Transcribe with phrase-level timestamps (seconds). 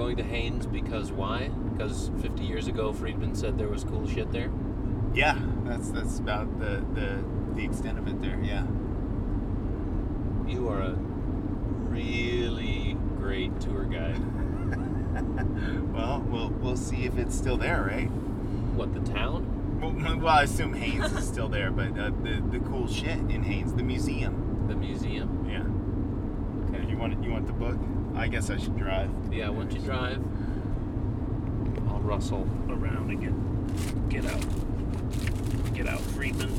[0.00, 1.48] going to Haines because why?
[1.48, 4.50] Because 50 years ago, Friedman said there was cool shit there.
[5.12, 7.22] Yeah, that's that's about the the,
[7.54, 8.40] the extent of it there.
[8.42, 8.64] Yeah.
[10.46, 10.94] You are a
[11.90, 14.22] really great tour guide.
[15.92, 18.10] well, we'll we'll see if it's still there, right?
[18.76, 19.80] What the town?
[19.82, 23.42] Well, well I assume Haines is still there, but uh, the the cool shit in
[23.42, 24.64] Haines, the museum.
[24.66, 25.44] The museum.
[25.46, 26.74] Yeah.
[26.74, 26.90] Okay.
[26.90, 27.76] You want you want the book?
[28.20, 29.10] I guess I should drive.
[29.32, 29.48] Yeah.
[29.48, 30.22] Once you drive,
[31.88, 35.74] I'll rustle around and get get out.
[35.74, 36.50] Get out, Friedman.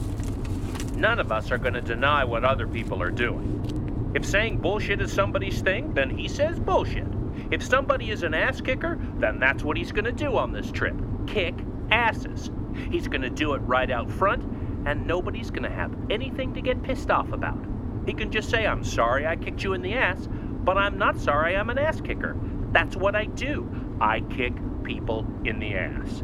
[1.00, 4.12] None of us are going to deny what other people are doing.
[4.16, 7.06] If saying bullshit is somebody's thing, then he says bullshit.
[7.52, 10.72] If somebody is an ass kicker, then that's what he's going to do on this
[10.72, 10.96] trip
[11.28, 11.54] kick
[11.92, 12.50] asses.
[12.90, 14.44] He's going to do it right out front,
[14.88, 17.64] and nobody's going to have anything to get pissed off about.
[18.08, 20.28] He can just say, I'm sorry I kicked you in the ass,
[20.64, 22.36] but I'm not sorry I'm an ass kicker.
[22.72, 23.70] That's what I do.
[24.00, 26.24] I kick people in the ass.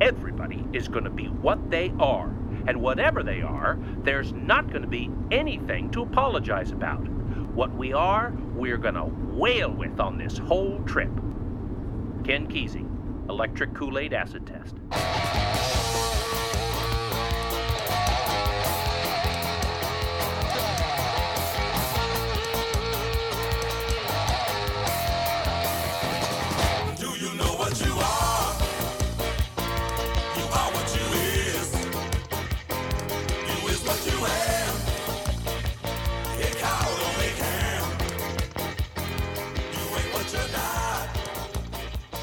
[0.00, 2.28] Everybody is going to be what they are,
[2.66, 7.06] and whatever they are, there's not going to be anything to apologize about.
[7.54, 11.10] What we are, we're going to wail with on this whole trip.
[12.24, 12.86] Ken Kesey,
[13.28, 14.76] Electric Kool Aid Acid Test.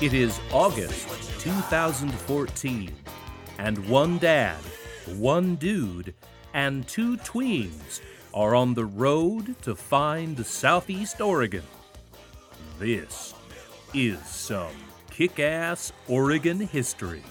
[0.01, 1.07] It is August
[1.39, 2.91] 2014,
[3.59, 4.59] and one dad,
[5.15, 6.13] one dude,
[6.53, 8.01] and two tweens
[8.33, 11.63] are on the road to find Southeast Oregon.
[12.77, 13.33] This
[13.93, 14.75] is some
[15.11, 17.23] kick ass Oregon history.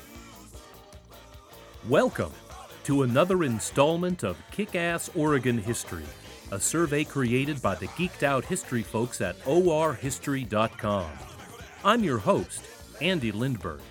[1.86, 2.32] Welcome
[2.84, 6.06] to another installment of Kick Ass Oregon History,
[6.50, 11.10] a survey created by the geeked out history folks at orhistory.com.
[11.86, 12.64] I'm your host,
[13.02, 13.82] Andy Lindberg,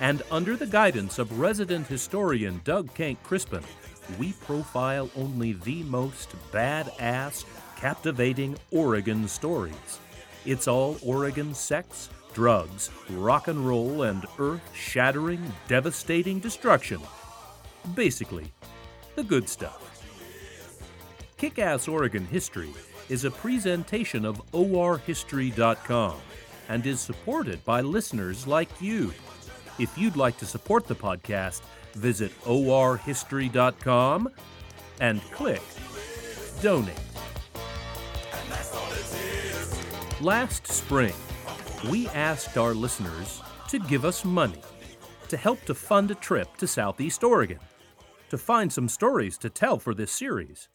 [0.00, 3.62] and under the guidance of resident historian Doug Kenck-Crispin,
[4.18, 7.44] we profile only the most badass,
[7.76, 10.00] captivating Oregon stories.
[10.46, 17.00] It's all Oregon sex, drugs, rock and roll, and earth shattering, devastating destruction.
[17.94, 18.50] Basically,
[19.14, 19.84] the good stuff.
[21.36, 22.74] Kick Ass Oregon History
[23.08, 26.16] is a presentation of orhistory.com
[26.68, 29.12] and is supported by listeners like you.
[29.78, 31.62] If you'd like to support the podcast,
[31.94, 34.28] visit orhistory.com
[35.00, 35.62] and click
[36.60, 36.94] Donate.
[40.20, 41.14] Last spring,
[41.88, 44.60] we asked our listeners to give us money
[45.28, 47.60] to help to fund a trip to Southeast Oregon
[48.30, 50.68] to find some stories to tell for this series.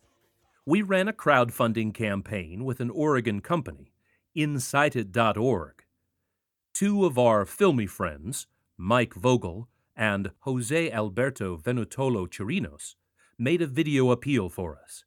[0.65, 3.91] We ran a crowdfunding campaign with an Oregon company,
[4.35, 5.82] Incited.org.
[6.73, 8.47] Two of our filmy friends,
[8.79, 12.95] Mike Vogel and Jose Alberto Venutolo Chirinos,
[13.37, 15.05] made a video appeal for us.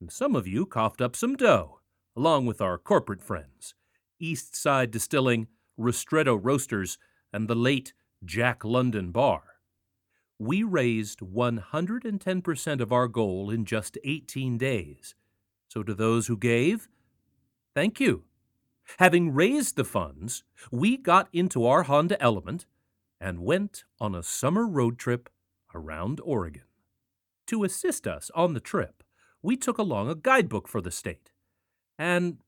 [0.00, 1.80] And some of you coughed up some dough,
[2.16, 3.74] along with our corporate friends,
[4.18, 5.48] East Side Distilling,
[5.78, 6.96] Ristretto Roasters,
[7.30, 7.92] and the late
[8.24, 9.42] Jack London Bar.
[10.38, 15.14] We raised 110% of our goal in just 18 days.
[15.68, 16.88] So, to those who gave,
[17.74, 18.24] thank you.
[18.98, 22.66] Having raised the funds, we got into our Honda Element
[23.20, 25.28] and went on a summer road trip
[25.74, 26.62] around Oregon.
[27.48, 29.02] To assist us on the trip,
[29.42, 31.30] we took along a guidebook for the state.
[31.98, 32.38] And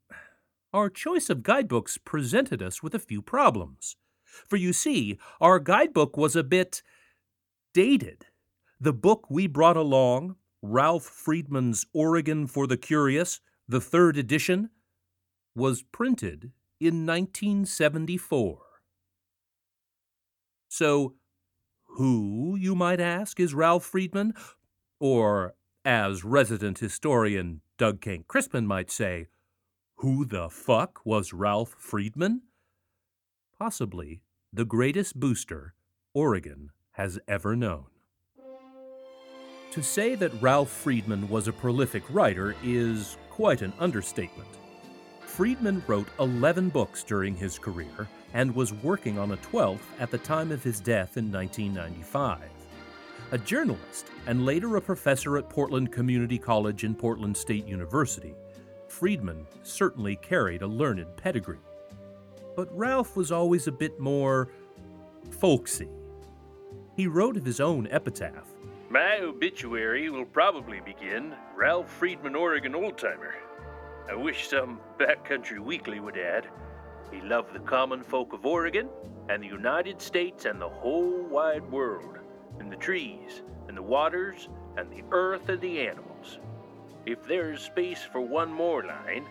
[0.73, 3.97] our choice of guidebooks presented us with a few problems.
[4.25, 6.83] For you see, our guidebook was a bit
[7.73, 8.27] dated.
[8.81, 14.71] The book we brought along, Ralph Friedman's Oregon for the Curious, the third edition,
[15.59, 18.61] was printed in 1974.
[20.69, 21.15] So,
[21.97, 24.35] who, you might ask, is Ralph Friedman?
[25.01, 29.27] Or, as resident historian Doug Kenck-Crispin might say,
[29.97, 32.43] who the fuck was Ralph Friedman?
[33.59, 34.23] Possibly
[34.53, 35.75] the greatest booster
[36.15, 37.87] Oregon has ever known.
[39.73, 44.49] To say that Ralph Friedman was a prolific writer is quite an understatement.
[45.39, 50.19] Friedman wrote 11 books during his career and was working on a 12th at the
[50.19, 52.41] time of his death in 1995.
[53.31, 58.35] A journalist and later a professor at Portland Community College and Portland State University,
[58.89, 61.61] Friedman certainly carried a learned pedigree.
[62.57, 64.49] But Ralph was always a bit more
[65.39, 65.89] folksy.
[66.97, 68.49] He wrote of his own epitaph
[68.91, 73.35] My obituary will probably begin Ralph Friedman, Oregon oldtimer.
[74.09, 76.49] I wish some backcountry weekly would add.
[77.13, 78.89] He loved the common folk of Oregon
[79.29, 82.17] and the United States and the whole wide world,
[82.59, 86.39] and the trees and the waters and the earth and the animals.
[87.05, 89.27] If there's space for one more line,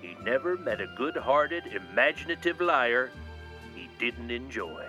[0.00, 3.10] he never met a good hearted, imaginative liar
[3.74, 4.86] he didn't enjoy.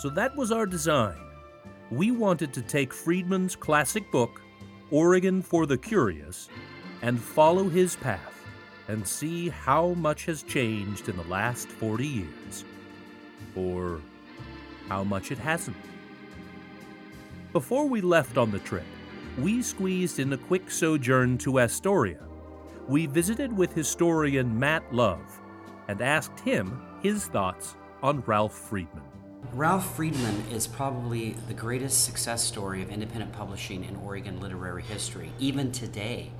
[0.00, 1.16] So that was our design.
[1.92, 4.42] We wanted to take Friedman's classic book,
[4.90, 6.48] Oregon for the Curious,
[7.02, 8.39] and follow his path
[8.88, 12.64] and see how much has changed in the last 40 years.
[13.56, 14.00] Or
[14.88, 15.76] how much it hasn't.
[17.52, 18.86] Before we left on the trip,
[19.38, 22.20] we squeezed in a quick sojourn to Astoria.
[22.88, 25.40] We visited with historian Matt Love
[25.88, 29.02] and asked him his thoughts on Ralph Friedman.
[29.52, 35.32] Ralph Friedman is probably the greatest success story of independent publishing in Oregon literary history,
[35.38, 36.30] even today.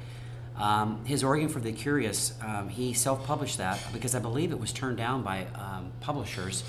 [0.57, 4.61] Um, his Oregon for the Curious, um, he self published that because I believe it
[4.61, 6.65] was turned down by um, publishers,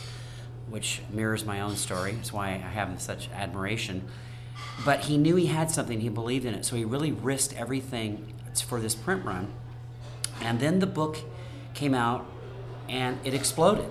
[0.69, 2.13] which mirrors my own story.
[2.13, 4.03] That's why I have such admiration.
[4.85, 8.33] But he knew he had something, he believed in it, so he really risked everything
[8.65, 9.51] for this print run.
[10.41, 11.17] And then the book
[11.73, 12.25] came out
[12.89, 13.89] and it exploded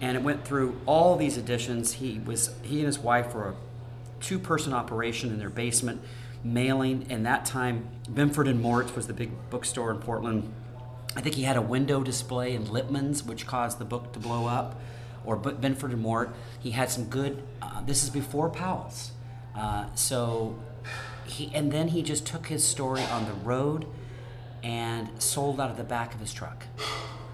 [0.00, 1.94] and it went through all these editions.
[1.94, 3.54] He was he and his wife were a
[4.20, 6.02] two-person operation in their basement,
[6.42, 7.06] mailing.
[7.10, 10.52] And that time, Binford and Mort's was the big bookstore in Portland.
[11.16, 14.46] I think he had a window display in Lipman's, which caused the book to blow
[14.46, 14.80] up,
[15.24, 16.34] or Benford and Mort.
[16.60, 17.42] He had some good.
[17.60, 19.10] Uh, this is before Powell's,
[19.56, 20.56] uh, so
[21.24, 23.86] he and then he just took his story on the road
[24.62, 26.64] and sold out of the back of his truck.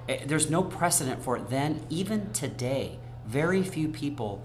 [0.09, 1.85] Eh, there's no precedent for it then.
[1.91, 4.43] Even today, very few people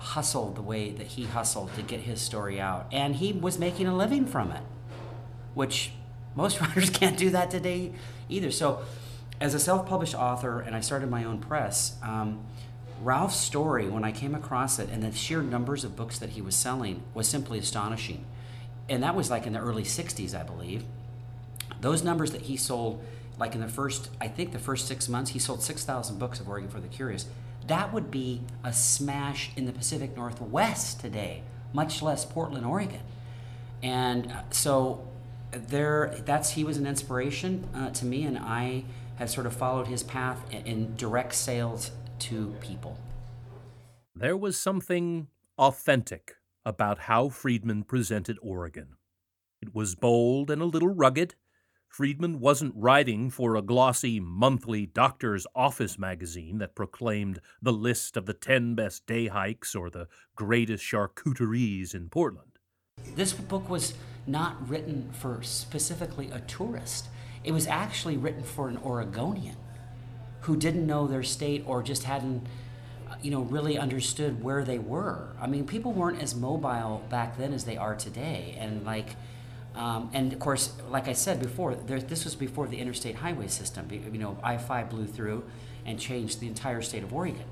[0.00, 2.86] hustled the way that he hustled to get his story out.
[2.90, 4.62] And he was making a living from it,
[5.54, 5.92] which
[6.34, 7.92] most writers can't do that today
[8.28, 8.50] either.
[8.50, 8.82] So,
[9.40, 12.40] as a self published author, and I started my own press, um,
[13.02, 16.42] Ralph's story, when I came across it, and the sheer numbers of books that he
[16.42, 18.26] was selling, was simply astonishing.
[18.90, 20.84] And that was like in the early 60s, I believe.
[21.80, 23.02] Those numbers that he sold
[23.38, 26.48] like in the first, I think the first six months, he sold 6,000 books of
[26.48, 27.24] Oregon for the Curious.
[27.66, 31.42] That would be a smash in the Pacific Northwest today,
[31.72, 33.02] much less Portland, Oregon.
[33.82, 35.06] And uh, so
[35.52, 38.84] there, that's he was an inspiration uh, to me, and I
[39.16, 41.90] have sort of followed his path in, in direct sales
[42.20, 42.98] to people.
[44.14, 45.28] There was something
[45.58, 48.96] authentic about how Friedman presented Oregon.
[49.62, 51.34] It was bold and a little rugged,
[51.90, 58.26] Friedman wasn't writing for a glossy monthly doctor's office magazine that proclaimed the list of
[58.26, 60.06] the 10 best day hikes or the
[60.36, 62.52] greatest charcuteries in Portland.
[63.16, 63.94] This book was
[64.24, 67.08] not written for specifically a tourist.
[67.42, 69.56] It was actually written for an Oregonian
[70.42, 72.46] who didn't know their state or just hadn't
[73.10, 75.30] uh, you know really understood where they were.
[75.40, 79.16] I mean, people weren't as mobile back then as they are today and like
[79.74, 83.48] um, and of course, like I said before, there, this was before the interstate highway
[83.48, 83.88] system.
[83.90, 85.44] You know, I 5 blew through
[85.86, 87.44] and changed the entire state of Oregon.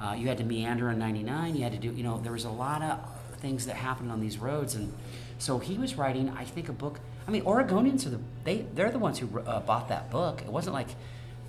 [0.00, 2.44] Uh, you had to meander on 99, you had to do, you know, there was
[2.44, 2.98] a lot of
[3.38, 4.74] things that happened on these roads.
[4.74, 4.92] And
[5.38, 7.00] so he was writing, I think, a book.
[7.26, 10.42] I mean, Oregonians are the, they, they're the ones who uh, bought that book.
[10.42, 10.88] It wasn't like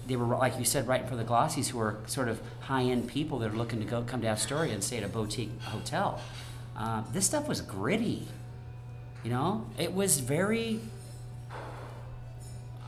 [0.07, 3.07] they were, like you said, writing for the Glossies, who are sort of high end
[3.07, 6.21] people that are looking to go come to Astoria and stay at a boutique hotel.
[6.77, 8.27] Uh, this stuff was gritty.
[9.27, 10.79] You know, it was very,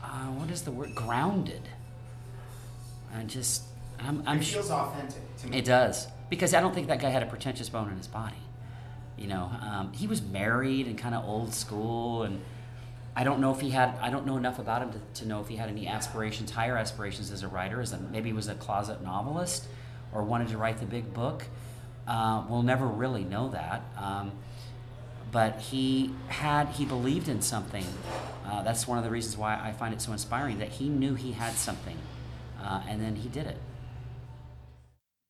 [0.02, 0.94] uh, what is the word?
[0.94, 1.60] Grounded.
[3.12, 3.64] And just,
[3.98, 5.58] I'm, I'm it feels authentic to me.
[5.58, 8.40] It does because I don't think that guy had a pretentious bone in his body.
[9.18, 12.40] You know, um, he was married and kind of old school, and
[13.14, 13.98] I don't know if he had.
[14.00, 16.78] I don't know enough about him to, to know if he had any aspirations, higher
[16.78, 19.66] aspirations as a writer, as a, maybe he was a closet novelist
[20.10, 21.44] or wanted to write the big book.
[22.08, 23.82] Uh, we'll never really know that.
[23.98, 24.32] Um,
[25.32, 27.84] but he had he believed in something.
[28.44, 31.14] Uh, that's one of the reasons why I find it so inspiring that he knew
[31.14, 31.96] he had something,
[32.60, 33.58] uh, and then he did it.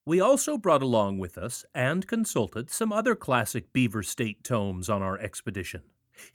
[0.06, 5.02] We also brought along with us and consulted some other classic Beaver State tomes on
[5.02, 5.82] our expedition,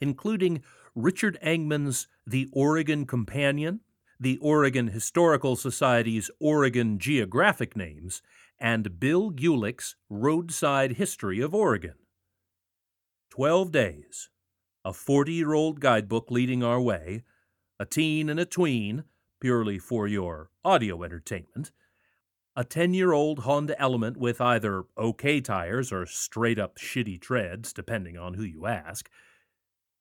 [0.00, 0.62] including
[0.94, 3.80] Richard Engeman's The Oregon Companion,
[4.18, 8.22] the Oregon Historical Society's Oregon Geographic Names,
[8.58, 11.94] and Bill Gulick's Roadside History of Oregon.
[13.36, 14.30] 12 Days,
[14.82, 17.22] a 40 year old guidebook leading our way,
[17.78, 19.04] a teen and a tween,
[19.42, 21.70] purely for your audio entertainment,
[22.56, 27.74] a 10 year old Honda Element with either okay tires or straight up shitty treads,
[27.74, 29.10] depending on who you ask,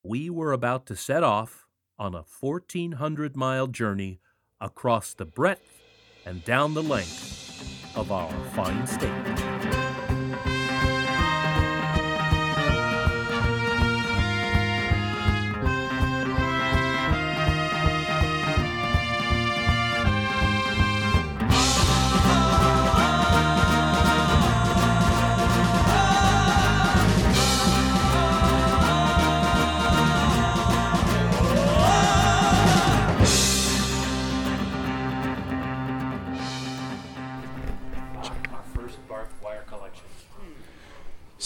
[0.01, 1.65] we were about to set off
[2.00, 4.22] on a 1,400 mile journey
[4.62, 5.82] across the breadth
[6.25, 10.05] and down the length of our fine state.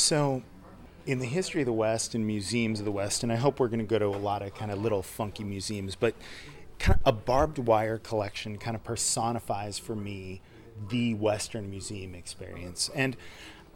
[0.09, 0.41] So,
[1.05, 3.67] in the history of the West and museums of the West, and I hope we're
[3.67, 6.15] going to go to a lot of kind of little funky museums, but
[6.79, 10.41] kind of a barbed wire collection kind of personifies for me
[10.89, 12.89] the Western museum experience.
[12.95, 13.17] And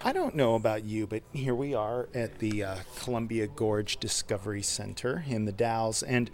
[0.04, 4.64] I don't know about you, but here we are at the uh, Columbia Gorge Discovery
[4.64, 6.32] Center in the Dalles, and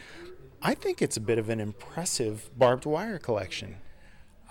[0.61, 3.75] I think it's a bit of an impressive barbed wire collection.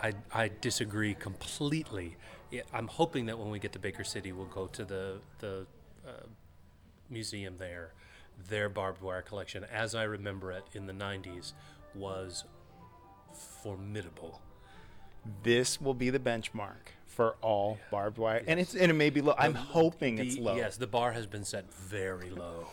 [0.02, 2.18] I, I disagree completely.
[2.50, 5.66] Yeah, I'm hoping that when we get to Baker City, we'll go to the the
[6.06, 6.12] uh,
[7.10, 7.92] museum there.
[8.48, 11.52] Their barbed wire collection, as I remember it in the '90s,
[11.94, 12.44] was
[13.62, 14.40] formidable.
[15.42, 19.20] This will be the benchmark for all barbed wire, and it's and it may be
[19.20, 19.34] low.
[19.36, 20.56] I'm hoping it's The- low.
[20.56, 22.68] Yes, the bar has been set very low.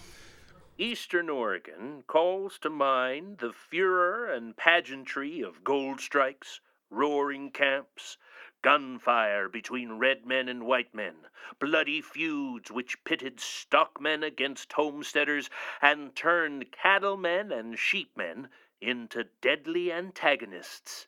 [0.78, 8.18] Eastern Oregon calls to mind the furor and pageantry of gold strikes, roaring camps,
[8.66, 11.16] gunfire between red men and white men,
[11.60, 15.52] bloody feuds which pitted stockmen against homesteaders
[15.84, 18.50] and turned cattlemen and sheepmen
[18.82, 21.06] into deadly antagonists,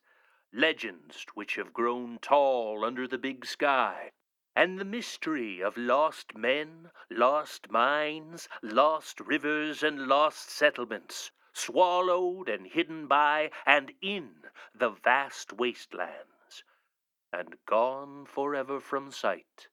[0.53, 4.11] legends which have grown tall under the big sky,
[4.55, 12.67] and the mystery of lost men, lost mines, lost rivers, and lost settlements, swallowed and
[12.67, 14.43] hidden by and in
[14.75, 16.36] the vast wastelands,
[17.33, 19.67] and gone forever from sight,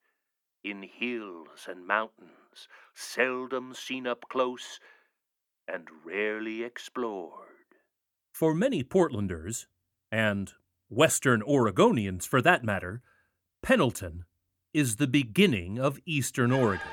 [0.63, 4.81] in hills and mountains, seldom seen up close,
[5.67, 7.49] and rarely explored.
[8.33, 9.67] For many Portlanders,
[10.11, 10.53] and
[10.89, 13.03] Western Oregonians for that matter,
[13.63, 14.25] Pendleton
[14.73, 16.87] is the beginning of Eastern Oregon.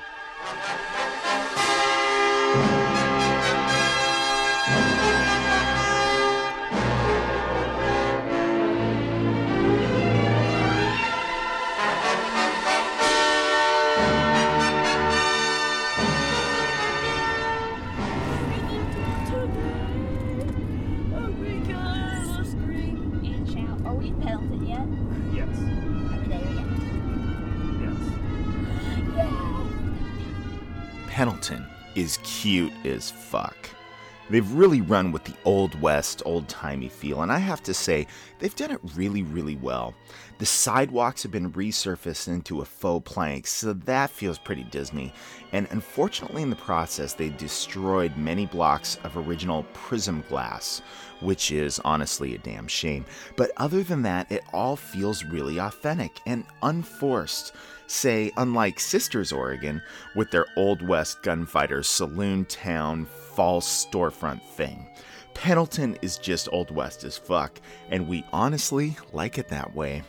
[31.21, 33.69] Pendleton is cute as fuck.
[34.31, 38.07] They've really run with the Old West, old timey feel, and I have to say,
[38.39, 39.93] they've done it really, really well.
[40.39, 45.13] The sidewalks have been resurfaced into a faux plank, so that feels pretty Disney.
[45.51, 50.81] And unfortunately, in the process, they destroyed many blocks of original prism glass,
[51.19, 53.05] which is honestly a damn shame.
[53.35, 57.53] But other than that, it all feels really authentic and unforced.
[57.91, 59.81] Say, unlike Sisters, Oregon,
[60.15, 64.88] with their Old West gunfighters, saloon town, false storefront thing.
[65.33, 70.03] Pendleton is just Old West as fuck, and we honestly like it that way.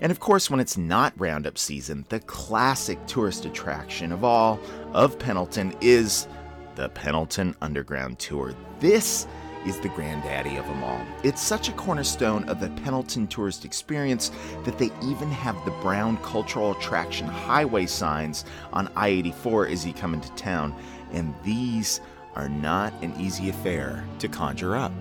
[0.00, 4.58] And of course, when it's not roundup season, the classic tourist attraction of all
[4.94, 6.26] of Pendleton is
[6.74, 8.54] the Pendleton Underground Tour.
[8.80, 9.26] This
[9.66, 11.04] is the granddaddy of them all.
[11.22, 14.30] It's such a cornerstone of the Pendleton tourist experience
[14.64, 19.92] that they even have the Brown Cultural Attraction highway signs on I 84 as you
[19.92, 20.74] come into town,
[21.12, 22.00] and these
[22.34, 24.92] are not an easy affair to conjure up.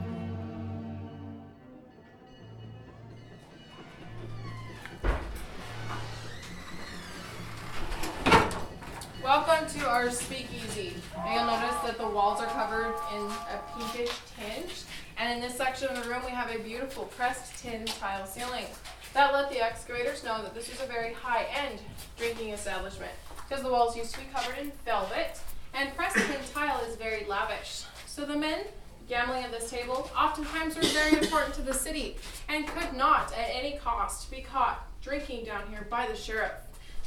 [9.24, 10.96] Welcome to our speakeasy.
[11.16, 14.84] Now you'll notice that the walls are covered in a pinkish tinge,
[15.18, 18.66] and in this section of the room we have a beautiful pressed tin tile ceiling.
[19.14, 21.80] That let the excavators know that this was a very high-end
[22.18, 23.12] drinking establishment
[23.48, 25.40] because the walls used to be covered in velvet,
[25.74, 27.84] and pressed tin tile is very lavish.
[28.06, 28.66] So the men
[29.08, 33.50] gambling at this table oftentimes were very important to the city and could not at
[33.52, 36.52] any cost be caught drinking down here by the sheriff.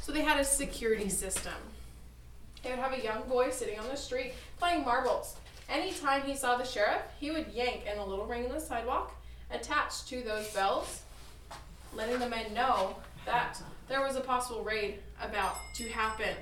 [0.01, 1.53] So they had a security system.
[2.63, 5.35] They would have a young boy sitting on the street playing marbles.
[5.69, 9.13] Anytime he saw the sheriff, he would yank in a little ring in the sidewalk
[9.51, 11.03] attached to those bells,
[11.97, 12.95] letting the men know
[13.27, 16.37] that there was a possible raid about to happen.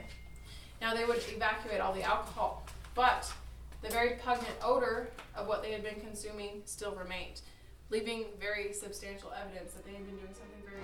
[0.82, 3.32] Now they would evacuate all the alcohol, but
[3.80, 7.40] the very pungent odor of what they had been consuming still remained,
[7.88, 10.82] leaving very substantial evidence that they had been doing something very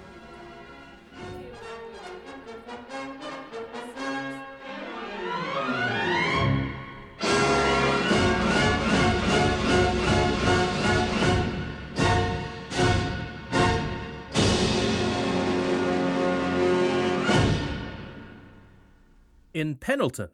[19.57, 20.29] In Pendleton,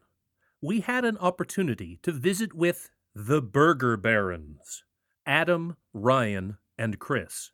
[0.61, 4.83] we had an opportunity to visit with the Burger Barons
[5.25, 7.53] Adam, Ryan, and Chris.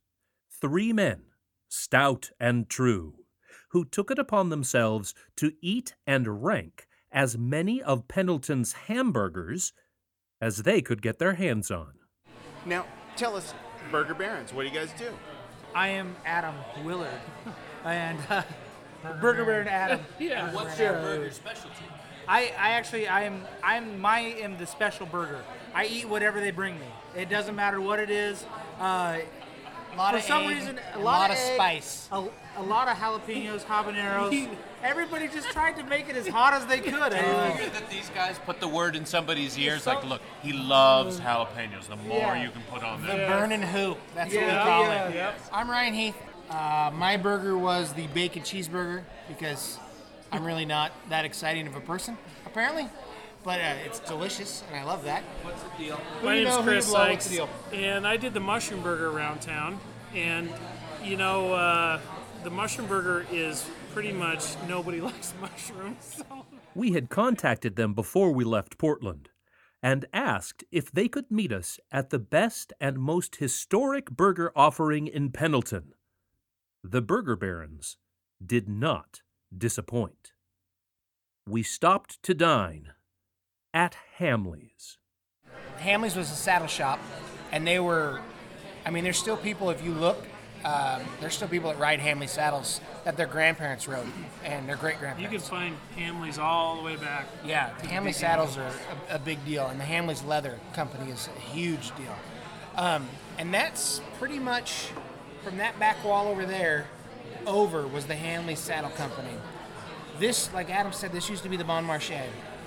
[0.50, 1.24] Three men,
[1.68, 3.16] stout and true,
[3.72, 9.74] who took it upon themselves to eat and rank as many of Pendleton's hamburgers
[10.40, 11.92] as they could get their hands on.
[12.64, 13.52] Now, tell us,
[13.90, 15.10] Burger Barons, what do you guys do?
[15.74, 17.20] I am Adam Willard,
[17.84, 18.42] and uh,
[19.20, 20.00] Burger Baron Adam.
[20.18, 20.52] Yeah.
[20.52, 21.84] What's your burger specialty?
[22.26, 25.40] I, I actually I am I'm my am the special burger.
[25.74, 26.86] I eat whatever they bring me.
[27.16, 28.44] It doesn't matter what it is.
[28.78, 29.18] Uh,
[29.96, 32.08] lot for of some egg, reason, a a lot, lot of of egg, spice.
[32.12, 32.24] a,
[32.58, 34.48] a lot of jalapenos, habaneros.
[34.84, 36.94] Everybody just tried to make it as hot as they could.
[36.94, 41.18] I mean, that these guys put the word in somebody's ears like, look, he loves
[41.18, 41.88] jalapenos.
[41.88, 42.42] The more Yeah.
[42.42, 43.28] you can put on The there.
[43.28, 43.98] burning hoop.
[44.14, 45.14] That's Yeah, what we call yeah, it.
[45.14, 45.40] yep.
[45.52, 46.16] I'm Ryan Heath.
[46.50, 49.78] Uh, my burger was the bacon cheeseburger because
[50.32, 52.88] I'm really not that exciting of a person, apparently.
[53.44, 55.22] But uh, it's delicious, and I love that.
[55.42, 55.96] What's the deal?
[55.96, 58.40] Who My name's know, who you Chris blow, what's the Sykes, and I did the
[58.40, 59.78] mushroom burger around town.
[60.14, 60.52] And
[61.04, 62.00] you know, uh,
[62.42, 66.16] the mushroom burger is pretty much nobody likes mushrooms.
[66.16, 66.46] So.
[66.74, 69.30] We had contacted them before we left Portland
[69.82, 75.06] and asked if they could meet us at the best and most historic burger offering
[75.06, 75.92] in Pendleton.
[76.90, 77.98] The Burger Barons
[78.42, 79.20] did not
[79.54, 80.32] disappoint.
[81.46, 82.92] We stopped to dine
[83.74, 84.96] at Hamley's.
[85.76, 86.98] Hamley's was a saddle shop,
[87.52, 88.22] and they were,
[88.86, 90.16] I mean, there's still people, if you look,
[90.64, 94.06] um, there's still people that ride Hamley saddles that their grandparents rode
[94.42, 95.30] and their great grandparents.
[95.30, 97.26] You can find Hamleys all the way back.
[97.44, 98.72] Yeah, the Hamley saddles are
[99.10, 102.16] a, a big deal, and the Hamley's Leather Company is a huge deal.
[102.76, 104.88] Um, and that's pretty much
[105.48, 106.86] from that back wall over there
[107.46, 109.30] over was the Hamley Saddle Company.
[110.18, 112.20] This, like Adam said, this used to be the Bon Marché.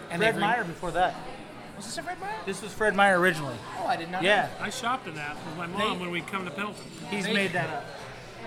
[0.09, 1.13] And Fred re- Meyer before that.
[1.77, 2.33] Was this a Fred Meyer?
[2.45, 3.55] This was Fred Meyer originally.
[3.79, 4.27] Oh, I did not know.
[4.29, 6.83] Yeah, I shopped in that with my mom when we'd come to Pendleton.
[7.11, 7.85] he's They- made that up.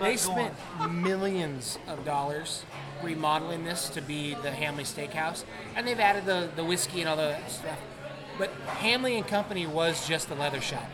[0.01, 2.65] They But go spent millions of dollars
[3.05, 5.45] remodeling this to be the Hamley Steakhouse,
[5.77, 7.79] and they've added the, the whiskey and all the stuff.
[8.37, 10.91] But Hamley and Company was just the leather shop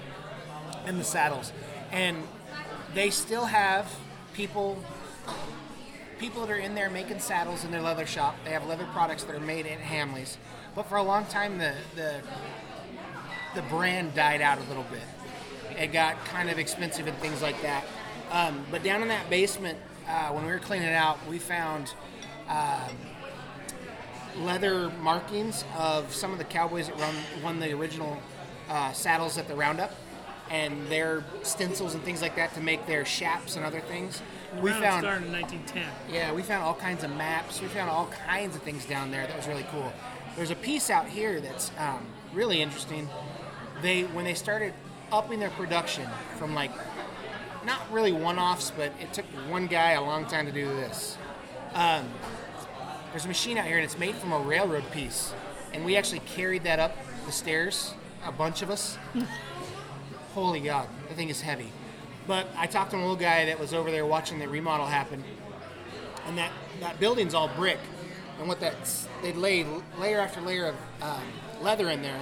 [0.84, 1.52] and the saddles,
[1.90, 2.18] and
[2.94, 3.92] they still have
[4.32, 4.82] people
[6.18, 8.36] people that are in there making saddles in their leather shop.
[8.44, 10.36] They have leather products that are made at Hamley's,
[10.74, 12.20] but for a long time the the
[13.54, 15.02] the brand died out a little bit.
[15.78, 17.84] It got kind of expensive and things like that.
[18.30, 21.92] Um, but down in that basement, uh, when we were cleaning it out, we found
[22.48, 22.96] um,
[24.38, 28.18] leather markings of some of the cowboys that run, won the original
[28.68, 29.92] uh, saddles at the Roundup,
[30.50, 34.20] and their stencils and things like that to make their shaps and other things.
[34.60, 35.86] We found started in 1910.
[36.12, 37.62] yeah, we found all kinds of maps.
[37.62, 39.92] We found all kinds of things down there that was really cool.
[40.36, 43.08] There's a piece out here that's um, really interesting.
[43.80, 44.74] They when they started
[45.12, 46.72] upping their production from like
[47.64, 51.16] not really one-offs, but it took one guy a long time to do this.
[51.74, 52.08] Um,
[53.10, 55.32] there's a machine out here and it's made from a railroad piece,
[55.72, 57.94] and we actually carried that up the stairs,
[58.26, 58.98] a bunch of us.
[60.34, 61.72] Holy God, the thing is heavy.
[62.26, 65.24] But I talked to a little guy that was over there watching the remodel happen,
[66.26, 67.78] and that, that building's all brick.
[68.38, 69.66] And what that's they lay
[69.98, 71.22] layer after layer of um,
[71.60, 72.20] leather in there,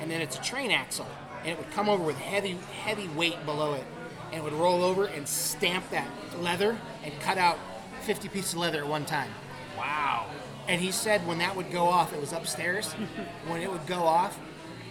[0.00, 1.06] and then it's a train axle,
[1.40, 3.84] and it would come over with heavy heavy weight below it,
[4.26, 6.08] and it would roll over and stamp that
[6.40, 7.58] leather and cut out
[8.02, 9.30] 50 pieces of leather at one time.
[9.76, 10.26] Wow.
[10.68, 12.92] And he said when that would go off, it was upstairs.
[13.46, 14.38] when it would go off,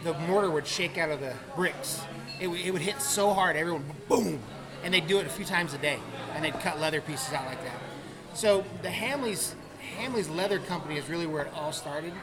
[0.04, 2.02] the mortar would shake out of the bricks.
[2.40, 4.40] It, would- it would hit so hard, everyone boom,
[4.84, 6.00] and they'd do it a few times a day,
[6.34, 7.78] and they'd cut leather pieces out like that.
[8.34, 9.56] So the Hamleys,
[9.98, 12.14] Hamleys Leather Company is really where it all started.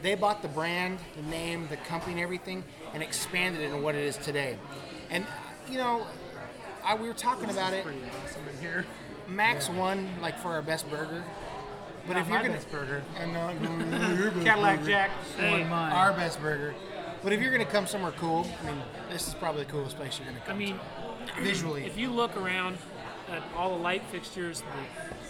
[0.00, 3.94] They bought the brand, the name, the company, and everything, and expanded it into what
[3.94, 4.56] it is today.
[5.10, 5.26] And
[5.70, 6.06] you know,
[6.84, 7.84] I, we were talking about it.
[8.24, 8.86] Awesome
[9.28, 11.22] Max won like for our best burger.
[12.06, 13.02] But Not if you're my gonna best burger.
[13.18, 13.60] and not
[14.18, 14.90] your best Cadillac burger.
[14.90, 16.74] Jack Hey, our best burger.
[17.22, 20.18] But if you're gonna come somewhere cool, I mean, this is probably the coolest place
[20.18, 20.54] you're gonna come.
[20.54, 20.78] I mean,
[21.36, 21.42] to.
[21.42, 22.78] visually, if you look around
[23.30, 24.62] at all the light fixtures,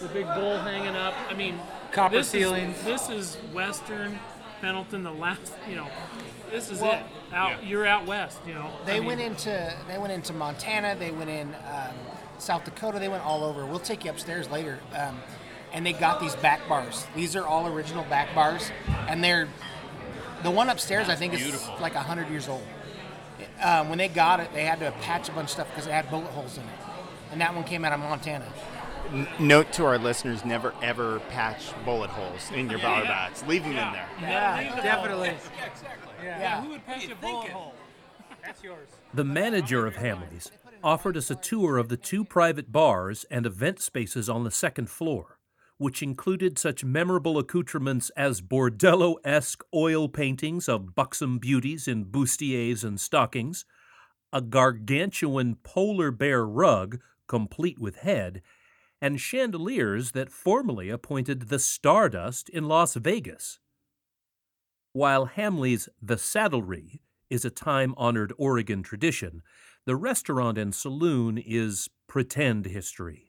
[0.01, 1.15] the, the big bowl hanging up.
[1.29, 1.59] I mean,
[1.93, 4.19] Copper this is- this is Western
[4.61, 5.03] Pendleton.
[5.03, 5.87] The last, you know,
[6.51, 7.03] this is Well- it.
[7.31, 8.39] Out, you're out west.
[8.47, 10.97] You know, They I mean, went into they went into Montana.
[10.99, 11.95] They went in um,
[12.39, 12.99] South Dakota.
[12.99, 13.67] They went all over.
[13.67, 14.79] We'll take you upstairs later.
[14.97, 15.21] Um,
[15.75, 17.07] and they got these back bars.
[17.15, 18.71] These are all original back bars,
[19.09, 19.47] and they're
[20.43, 21.11] the one upstairs.
[21.11, 21.75] I think is beautiful.
[21.83, 22.63] like hundred years old.
[23.63, 25.93] Um, when they got it, they had to patch a bunch of stuff because it
[25.93, 26.69] had bullet holes in it,
[27.33, 28.47] and that one came out of Montana.
[29.13, 33.43] N- note to our listeners: never ever patch bullet holes in your bar bats.
[33.47, 34.09] Leave them in there.
[34.21, 35.31] Yeah, definitely.
[35.31, 36.13] Exactly.
[36.23, 37.75] Yeah, who would patch a bullet hole?
[38.45, 38.89] That's yours.
[39.15, 40.51] The manager of Hamley's
[40.85, 44.89] offered us a tour of the two private bars and event spaces on the second
[44.91, 45.38] floor,
[45.79, 52.85] which included such memorable accoutrements as Bordello esque oil paintings of buxom beauties in bustiers
[52.85, 53.65] and stockings,
[54.33, 58.43] a gargantuan polar bear rug complete with head,
[59.01, 63.61] and chandeliers that formerly appointed the Stardust in Las Vegas.
[64.93, 69.43] While Hamley's The Saddlery is a time honored Oregon tradition,
[69.85, 73.28] the restaurant and saloon is pretend history.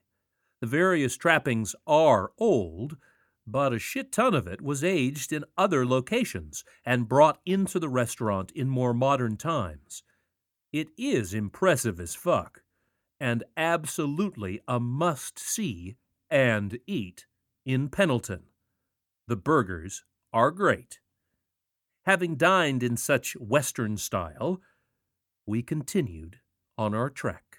[0.62, 2.98] The various trappings are old,
[3.48, 7.90] but a shit ton of it was aged in other locations and brought into the
[7.90, 10.04] restaurant in more modern times.
[10.72, 12.64] It is impressive as fuck,
[13.20, 15.96] and absolutely a must see
[16.30, 17.26] and eat
[17.66, 18.44] in Pendleton.
[19.28, 21.00] The burgers are great.
[22.06, 24.62] Having dined in such Western style,
[25.46, 26.40] we continued
[26.78, 27.59] on our trek.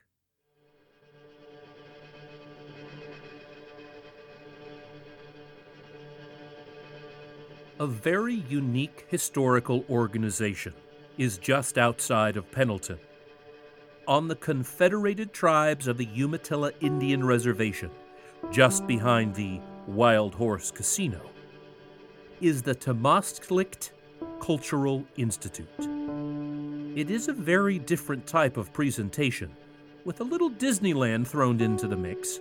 [7.81, 10.75] A very unique historical organization
[11.17, 12.99] is just outside of Pendleton.
[14.07, 17.91] On the Confederated Tribes of the Umatilla Indian Reservation,
[18.51, 21.23] just behind the Wild Horse Casino,
[22.43, 23.93] is the Tamástslikt
[24.43, 25.89] Cultural Institute.
[26.95, 29.57] It is a very different type of presentation,
[30.05, 32.41] with a little Disneyland thrown into the mix.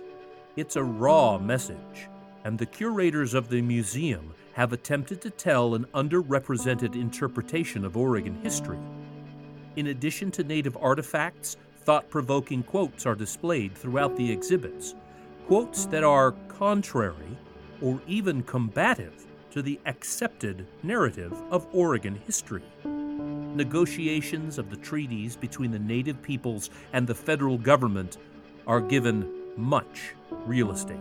[0.56, 2.09] It's a raw message,
[2.44, 8.34] and the curators of the museum have attempted to tell an underrepresented interpretation of Oregon
[8.42, 8.78] history.
[9.76, 14.94] In addition to native artifacts, thought provoking quotes are displayed throughout the exhibits.
[15.46, 17.38] Quotes that are contrary
[17.80, 22.62] or even combative to the accepted narrative of Oregon history.
[22.84, 28.18] Negotiations of the treaties between the native peoples and the federal government
[28.66, 30.14] are given much
[30.46, 30.98] real estate.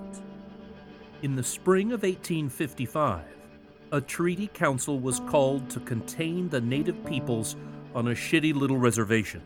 [1.22, 3.26] In the spring of 1855,
[3.92, 7.58] a treaty council was called to contain the native peoples
[7.94, 9.42] on a shitty little reservation.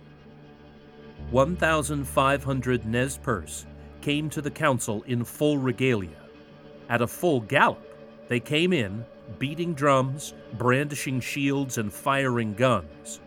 [1.32, 3.66] 1,500 Nez Perce
[4.02, 6.22] came to the council in full regalia.
[6.90, 9.04] At a full gallop, they came in,
[9.40, 13.20] beating drums, brandishing shields, and firing guns.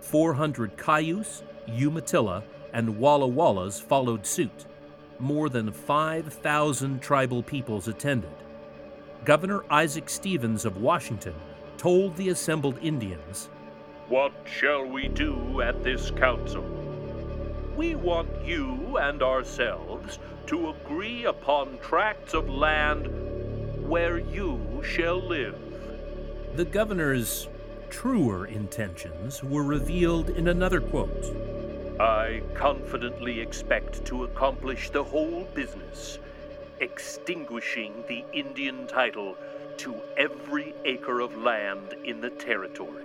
[0.00, 4.66] 400 Cayuse, Umatilla, and Walla Wallas followed suit.
[5.18, 8.30] More than 5,000 tribal peoples attended.
[9.24, 11.34] Governor Isaac Stevens of Washington
[11.78, 13.48] told the assembled Indians
[14.08, 16.62] What shall we do at this council?
[17.76, 23.08] We want you and ourselves to agree upon tracts of land
[23.88, 25.56] where you shall live.
[26.56, 27.48] The governor's
[27.90, 31.55] truer intentions were revealed in another quote.
[31.98, 36.18] I confidently expect to accomplish the whole business,
[36.78, 39.34] extinguishing the Indian title
[39.78, 43.04] to every acre of land in the territory.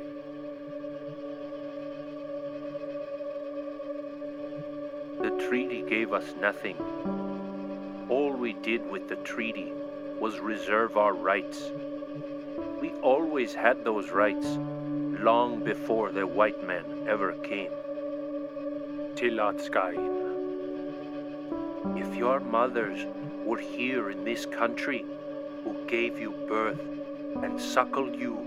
[5.22, 6.76] The treaty gave us nothing.
[8.10, 9.72] All we did with the treaty
[10.20, 11.72] was reserve our rights.
[12.82, 14.58] We always had those rights
[15.22, 17.72] long before the white man ever came.
[19.16, 20.00] Tilatskain.
[21.98, 23.06] If your mothers
[23.46, 25.06] were here in this country
[25.64, 26.80] who gave you birth
[27.44, 28.38] and suckled you,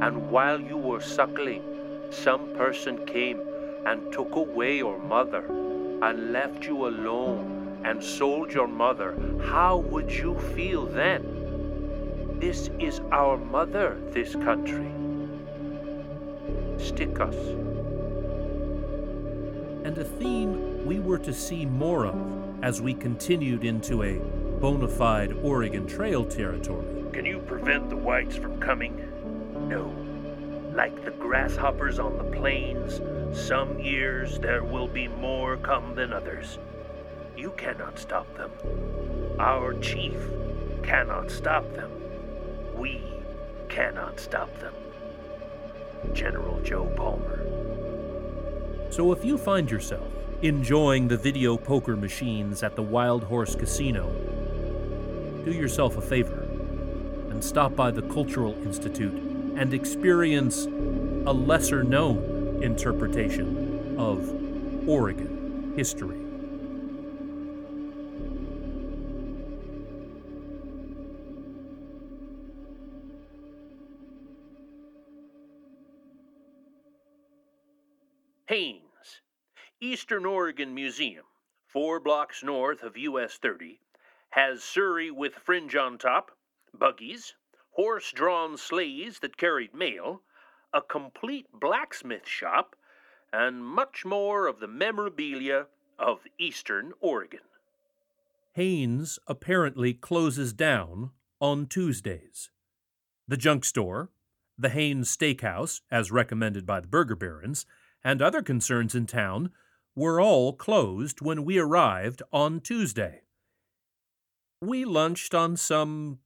[0.00, 1.62] and while you were suckling,
[2.10, 3.40] some person came
[3.86, 5.44] and took away your mother
[6.02, 12.38] and left you alone and sold your mother, how would you feel then?
[12.40, 14.90] This is our mother, this country.
[16.78, 17.73] Stickus.
[19.84, 22.16] And a theme we were to see more of
[22.62, 24.18] as we continued into a
[24.58, 26.86] bona fide Oregon Trail territory.
[27.12, 28.96] Can you prevent the whites from coming?
[29.68, 29.94] No.
[30.74, 33.02] Like the grasshoppers on the plains,
[33.38, 36.58] some years there will be more come than others.
[37.36, 38.50] You cannot stop them.
[39.38, 40.16] Our chief
[40.82, 41.90] cannot stop them.
[42.74, 43.02] We
[43.68, 44.74] cannot stop them.
[46.14, 47.33] General Joel Palmer.
[48.94, 50.06] So if you find yourself
[50.40, 54.08] enjoying the video poker machines at the Wild Horse Casino,
[55.44, 56.42] do yourself a favor
[57.28, 59.14] and stop by the Cultural Institute
[59.56, 66.23] and experience a lesser known interpretation of Oregon history.
[79.94, 81.24] Eastern Oregon Museum,
[81.68, 83.78] four blocks north of US 30,
[84.30, 86.32] has Surrey with fringe on top,
[86.76, 87.36] buggies,
[87.70, 90.20] horse drawn sleighs that carried mail,
[90.72, 92.74] a complete blacksmith shop,
[93.32, 97.46] and much more of the memorabilia of Eastern Oregon.
[98.54, 102.50] Haines apparently closes down on Tuesdays.
[103.28, 104.10] The junk store,
[104.58, 107.64] the Haines Steakhouse, as recommended by the Burger Barons,
[108.02, 109.52] and other concerns in town
[109.94, 113.22] were all closed when we arrived on Tuesday.
[114.60, 116.18] We lunched on some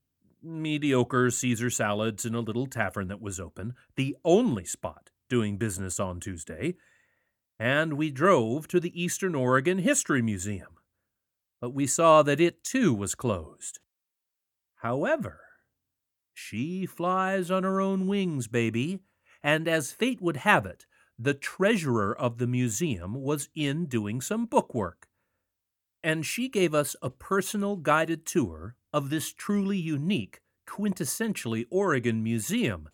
[0.43, 6.01] mediocre Caesar salads in a little tavern that was open, the only spot doing business
[6.01, 6.77] on Tuesday,
[7.59, 10.77] and we drove to the Eastern Oregon History Museum.
[11.61, 13.81] But we saw that it too was closed.
[14.77, 15.41] However,
[16.33, 19.01] she flies on her own wings, baby,
[19.43, 20.87] and as fate would have it,
[21.19, 25.09] the treasurer of the museum was in doing some bookwork.
[26.03, 32.89] And she gave us a personal guided tour of this truly unique, quintessentially Oregon museum,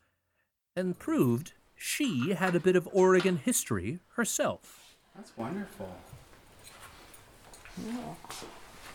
[0.75, 4.97] and proved she had a bit of Oregon history herself.
[5.15, 5.95] That's wonderful.
[7.87, 8.19] Well,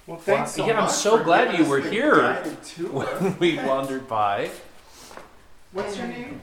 [0.08, 2.34] Well, thanks so yeah, I'm so for glad you were here
[2.92, 4.50] when we wandered by.
[5.72, 6.42] What's your name?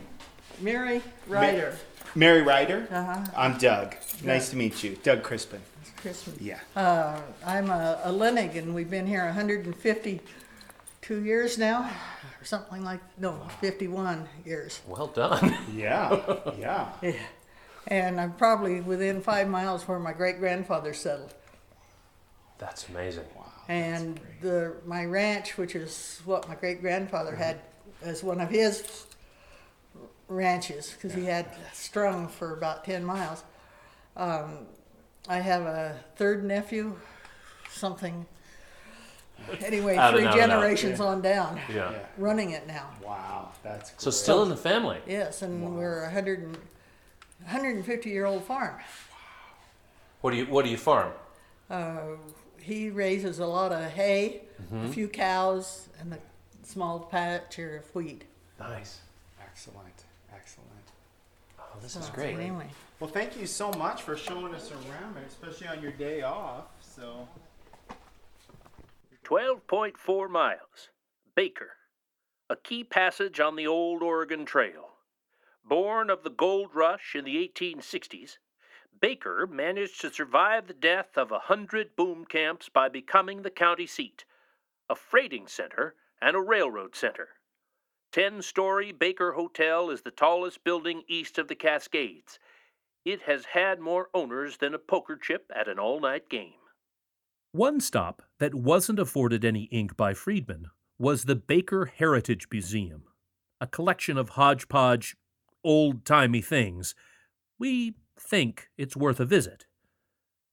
[0.60, 1.76] Mary Ryder.
[2.16, 2.88] Mary Ryder.
[2.90, 3.24] Uh-huh.
[3.36, 3.94] I'm Doug.
[4.24, 4.96] Nice to meet you.
[5.02, 5.60] Doug Crispin.
[5.98, 6.40] Christmas.
[6.40, 6.58] Yeah.
[6.74, 11.90] Uh, I'm a, a Lenig, and we've been here 152 years now,
[12.40, 14.80] or something like no, 51 years.
[14.88, 15.58] Well done.
[15.76, 16.88] Yeah, yeah.
[17.02, 17.12] Yeah.
[17.88, 21.34] And I'm probably within five miles where my great grandfather settled.
[22.58, 23.26] That's amazing.
[23.36, 23.44] Wow.
[23.68, 27.60] And the my ranch, which is what my great grandfather had
[28.02, 29.06] as one of his
[30.28, 33.42] ranches, because he had strung for about 10 miles.
[34.16, 34.66] Um,
[35.28, 36.96] I have a third nephew,
[37.70, 38.26] something.
[39.64, 40.48] Anyway, Out and three out and out.
[40.60, 41.04] generations Yeah.
[41.04, 41.90] on down, Yeah.
[41.92, 41.98] Yeah.
[42.16, 42.90] running it now.
[43.02, 45.00] Wow, that's So still in the family.
[45.06, 46.56] Yes, and we're a 100 and,
[47.42, 48.76] 150 year old farm.
[50.22, 51.12] What do you What do you farm?
[51.70, 52.16] Uh,
[52.60, 56.18] he raises a lot of hay, a few cows, and a
[56.66, 58.24] small patch of wheat.
[58.58, 59.00] Nice.
[59.40, 59.86] Excellent.
[59.88, 59.95] Excellent.
[61.86, 62.34] This So, is great.
[62.34, 62.68] Anyway,
[62.98, 66.64] Well, thank you so much for showing us around, especially on your day off.
[66.80, 67.28] So.
[69.22, 70.88] 12.4 miles.
[71.36, 71.74] Baker.
[72.50, 74.94] A key passage on the old Oregon Trail.
[75.64, 78.38] Born of the gold rush in the 1860s,
[79.00, 83.86] Baker managed to survive the death of a hundred boom camps by becoming the county
[83.86, 84.24] seat,
[84.90, 87.28] a freighting center, and a railroad center.
[88.16, 92.38] Ten story Baker Hotel is the tallest building east of the Cascades.
[93.04, 96.54] It has had more owners than a poker chip at an all night game.
[97.52, 103.02] One stop that wasn't afforded any ink by Friedman was the Baker Heritage Museum,
[103.60, 105.14] a collection of hodgepodge,
[105.62, 106.94] old timey things.
[107.58, 109.66] We think it's worth a visit.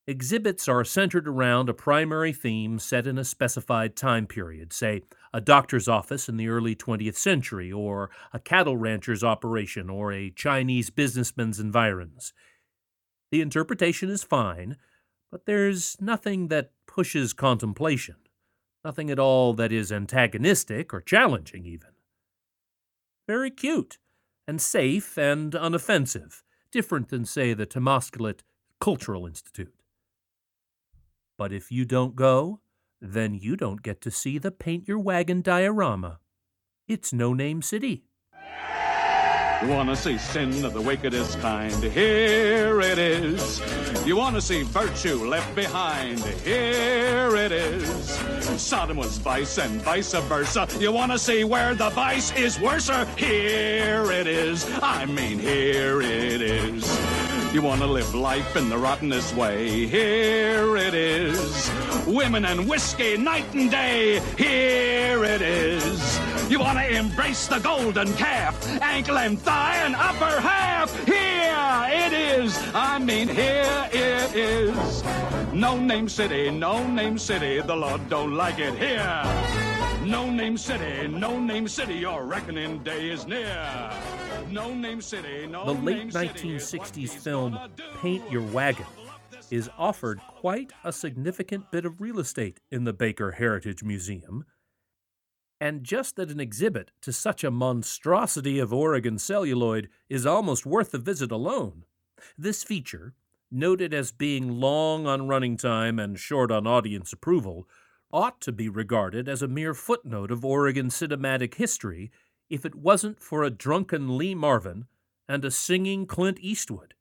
[0.06, 5.42] Exhibits are centered around a primary theme set in a specified time period, say a
[5.42, 10.90] doctor's office in the early 20th century, or a cattle rancher's operation, or a Chinese
[10.90, 12.34] businessman's environs.
[13.32, 14.78] The interpretation is fine,
[15.32, 18.18] but there's nothing that pushes contemplation,
[18.86, 21.90] nothing at all that is antagonistic or challenging, even.
[23.28, 23.98] Very cute,
[24.48, 28.42] and safe and unoffensive, different than, say, the Tamástslikt
[28.80, 29.74] Cultural Institute.
[31.38, 32.60] But if you don't go,
[33.04, 36.20] then you don't get to see the Paint Your Wagon diorama.
[36.88, 38.06] It's No Name City.
[39.62, 41.84] You wanna see sin of the wickedest kind?
[41.84, 43.62] Here it is.
[44.06, 46.20] You wanna see virtue left behind?
[46.44, 48.20] Here it is.
[48.62, 50.68] Sodom was vice and vice versa.
[50.80, 53.06] You wanna see where the vice is worser?
[53.18, 54.66] Here it is.
[54.82, 57.13] I mean, here it is.
[57.54, 59.86] You want to live life in the rottenest way.
[59.86, 61.70] Here it is.
[62.08, 64.20] Women and whiskey night and day.
[64.40, 66.20] Here it is.
[66.50, 70.92] You want to embrace the golden calf, ankle and thigh and upper half.
[71.06, 72.58] Here it is.
[72.74, 75.04] I mean, here it is.
[75.54, 77.62] No name city, no name city.
[77.62, 79.73] The Lord don't like it here.
[80.06, 81.94] No name city, no name city.
[81.94, 83.90] Your reckoning day is near.
[84.52, 86.28] No name city, no The late city.
[86.28, 87.58] 1960s film
[88.02, 88.86] Paint Your Wagon
[89.50, 94.44] is offered quite a significant bit of real estate in the Baker Heritage Museum.
[95.62, 100.92] And just that an exhibit to such a monstrosity of Oregon celluloid is almost worth
[100.92, 101.86] the visit alone.
[102.38, 103.14] This feature,
[103.50, 107.70] noted as being long on running time and short on audience approval,
[108.14, 112.12] ought to be regarded as a mere footnote of Oregon cinematic history
[112.50, 114.86] if it wasn't for a drunken Lee Marvin
[115.28, 116.94] and a singing Clint Eastwood.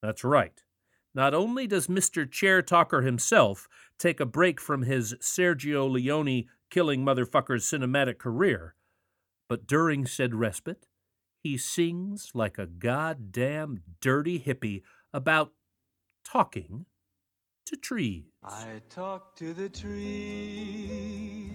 [0.00, 0.62] That's right.
[1.14, 2.30] Not only does Mr.
[2.30, 8.74] Chair Talker himself take a break from his Sergio Leone killing motherfuckers cinematic career,
[9.48, 10.86] but during said respite,
[11.42, 15.52] he sings like a goddamn dirty hippie about
[16.24, 16.86] talking
[17.66, 18.24] to trees.
[18.44, 21.50] I talk to the trees,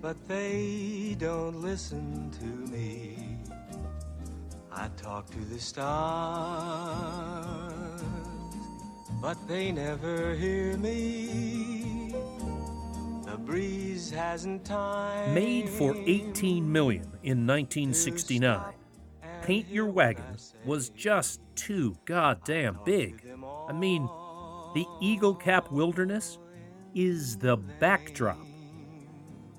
[0.00, 3.38] but they don't listen to me.
[4.70, 5.92] I talk to the stars,
[9.22, 12.14] but they never hear me.
[13.24, 15.34] The breeze hasn't time.
[15.34, 18.60] Made for 18 million in 1969,
[19.42, 23.22] Paint Your Wagon was just too goddamn big.
[23.68, 24.08] I mean,
[24.74, 26.38] the Eagle Cap Wilderness
[26.94, 28.44] is the backdrop.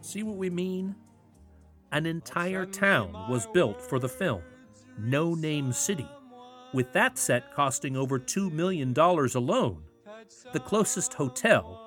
[0.01, 0.95] See what we mean?
[1.91, 4.41] An entire town was built for the film,
[4.99, 6.09] No Name City,
[6.73, 9.83] with that set costing over $2 million alone.
[10.53, 11.81] The closest hotel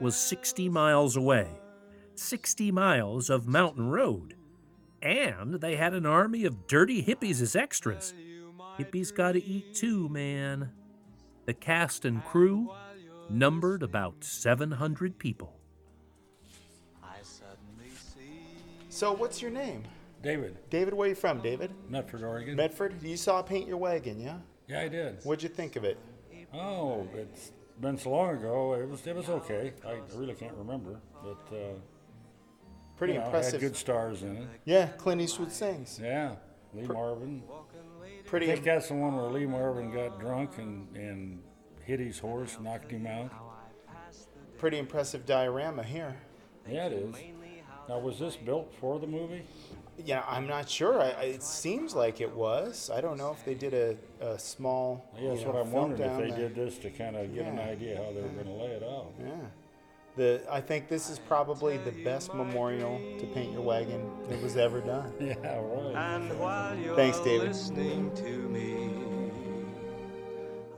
[0.00, 1.48] was 60 miles away.
[2.14, 4.34] 60 miles of mountain road.
[5.02, 8.14] And they had an army of dirty hippies as extras.
[8.78, 10.70] Hippies gotta eat too, man.
[11.46, 12.72] The cast and crew
[13.30, 15.56] numbered about 700 people.
[18.88, 19.84] So, what's your name?
[20.22, 20.56] David.
[20.70, 21.70] David, where are you from, David?
[21.88, 22.56] Medford, Oregon.
[22.56, 22.94] Medford?
[23.02, 24.38] You saw Paint Your Wagon, yeah?
[24.68, 25.18] Yeah, I did.
[25.22, 25.98] What'd you think of it?
[26.52, 28.72] Oh, it's been so long ago.
[28.74, 29.72] It was it was okay.
[29.86, 31.74] I really can't remember, but uh,
[32.96, 33.60] Pretty you know, impressive.
[33.60, 34.48] Had good stars in it.
[34.64, 36.00] Yeah, Clint Eastwood sings.
[36.02, 36.36] Yeah,
[36.72, 37.42] Lee Marvin.
[38.26, 41.40] Pretty I think that's the one where Lee Marvin got drunk and, and
[41.84, 43.30] hit his horse, knocked him out.
[44.58, 46.16] Pretty impressive diorama here.
[46.68, 47.14] Yeah, it is.
[47.88, 49.42] Now, was this built for the movie?
[50.04, 51.00] Yeah, I'm not sure.
[51.00, 52.90] I, I, it seems like it was.
[52.92, 55.08] I don't know if they did a, a small.
[55.14, 56.48] Yeah, that's you know, what I'm wondering if they there.
[56.48, 58.82] did this to kind of get an idea how they were going to lay it
[58.82, 59.12] out.
[59.20, 59.32] Yeah.
[60.16, 64.56] The I think this is probably the best memorial to Paint Your Wagon that was
[64.56, 65.12] ever done.
[65.20, 65.94] Yeah, right.
[65.94, 67.48] And while you're Thanks, David.
[67.48, 68.90] listening to me,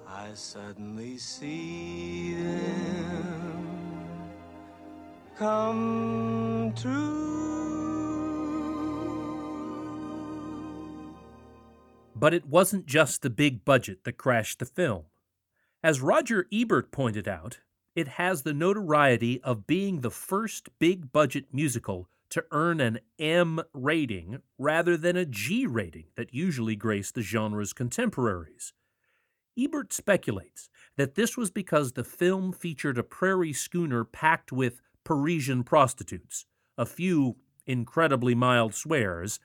[0.08, 3.64] I suddenly see them
[5.38, 7.14] come true.
[12.16, 15.04] But it wasn't just the big budget that crashed the film.
[15.84, 17.60] As Roger Ebert pointed out,
[17.98, 23.60] it has the notoriety of being the first big budget musical to earn an M
[23.72, 28.72] rating rather than a G rating that usually graced the genre's contemporaries.
[29.58, 35.64] Ebert speculates that this was because the film featured a prairie schooner packed with Parisian
[35.64, 37.34] prostitutes, a few
[37.66, 39.40] incredibly mild swears,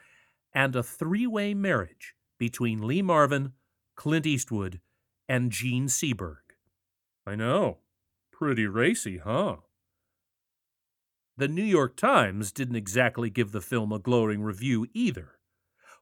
[0.53, 3.53] and a three way marriage between Lee Marvin,
[3.95, 4.79] Clint Eastwood,
[5.27, 6.37] and Jean Seberg.
[7.25, 7.79] I know.
[8.33, 9.57] Pretty racy, huh?
[11.37, 15.39] The New York Times didn't exactly give the film a glowing review either.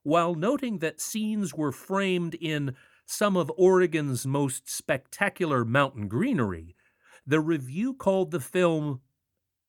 [0.04, 2.76] While noting that scenes were framed in
[3.06, 6.76] some of Oregon's most spectacular mountain greenery,
[7.28, 9.02] the review called the film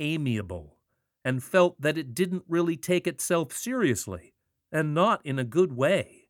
[0.01, 0.79] amiable
[1.25, 4.35] and felt that it didn't really take itself seriously,
[4.71, 6.29] and not in a good way.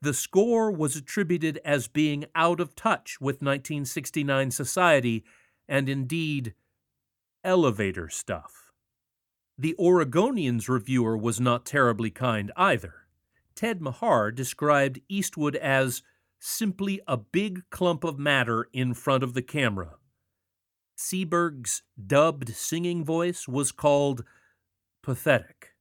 [0.00, 5.24] The score was attributed as being out of touch with 1969 society
[5.68, 6.54] and indeed
[7.44, 8.72] elevator stuff.
[9.58, 13.06] The Oregonian's reviewer was not terribly kind either.
[13.54, 16.02] Ted Mahar described Eastwood as
[16.40, 19.96] simply a big clump of matter in front of the camera.
[20.96, 24.24] Seberg's dubbed singing voice was called
[25.02, 25.74] pathetic.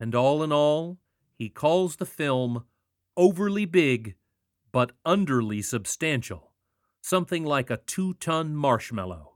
[0.00, 0.98] And all in all,
[1.36, 2.64] he calls the film
[3.16, 4.14] overly big
[4.72, 6.53] but underly substantial,
[7.04, 9.34] something like a two ton marshmallow.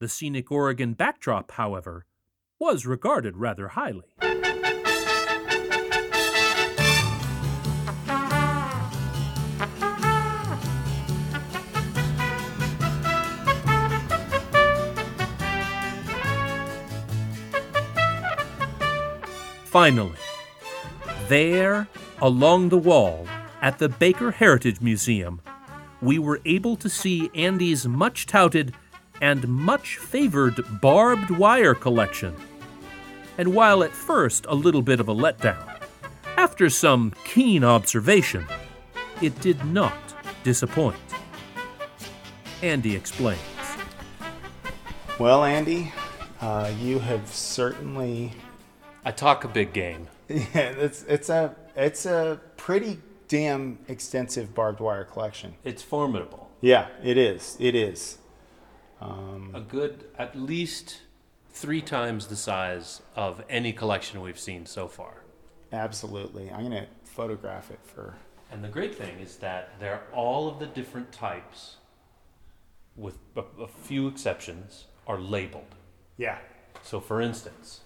[0.00, 2.04] The scenic Oregon backdrop, however,
[2.58, 4.14] was regarded rather highly.
[19.64, 20.12] Finally,
[21.28, 21.88] there,
[22.20, 23.26] along the wall,
[23.62, 25.40] at the Baker Heritage Museum,
[26.02, 28.74] we were able to see Andy's much touted
[29.20, 32.34] and much favored barbed wire collection.
[33.38, 35.80] And while at first a little bit of a letdown,
[36.36, 38.46] after some keen observation,
[39.22, 39.94] it did not
[40.42, 40.96] disappoint.
[42.62, 43.40] Andy explains.
[45.18, 45.92] Well, Andy,
[46.40, 48.32] uh, you have certainly.
[49.04, 50.08] I talk a big game.
[50.28, 52.98] Yeah, it's it's a it's a pretty
[53.32, 55.54] damn extensive barbed wire collection.
[55.64, 56.50] It's formidable.
[56.60, 57.56] Yeah, it is.
[57.58, 58.18] It is.
[59.00, 61.00] Um, A good, at least
[61.48, 65.22] three times the size of any collection we've seen so far.
[65.72, 66.50] absolutely.
[66.50, 68.16] I'm gonna photograph it for.
[68.50, 71.76] And the great thing is that they're all of the different types,
[72.96, 75.74] with a, a few exceptions, are labeled.
[76.18, 76.36] Yeah.
[76.82, 77.80] So, for instance,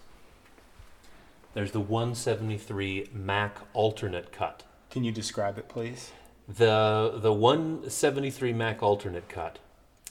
[1.55, 4.65] there's the 173 Mac alternate cut.
[4.97, 6.11] Can you describe it, please?
[6.49, 9.59] The the 173 Mac alternate cut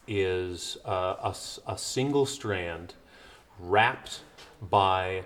[0.08, 2.94] is uh, a, a single strand
[3.60, 4.22] wrapped
[4.62, 5.26] by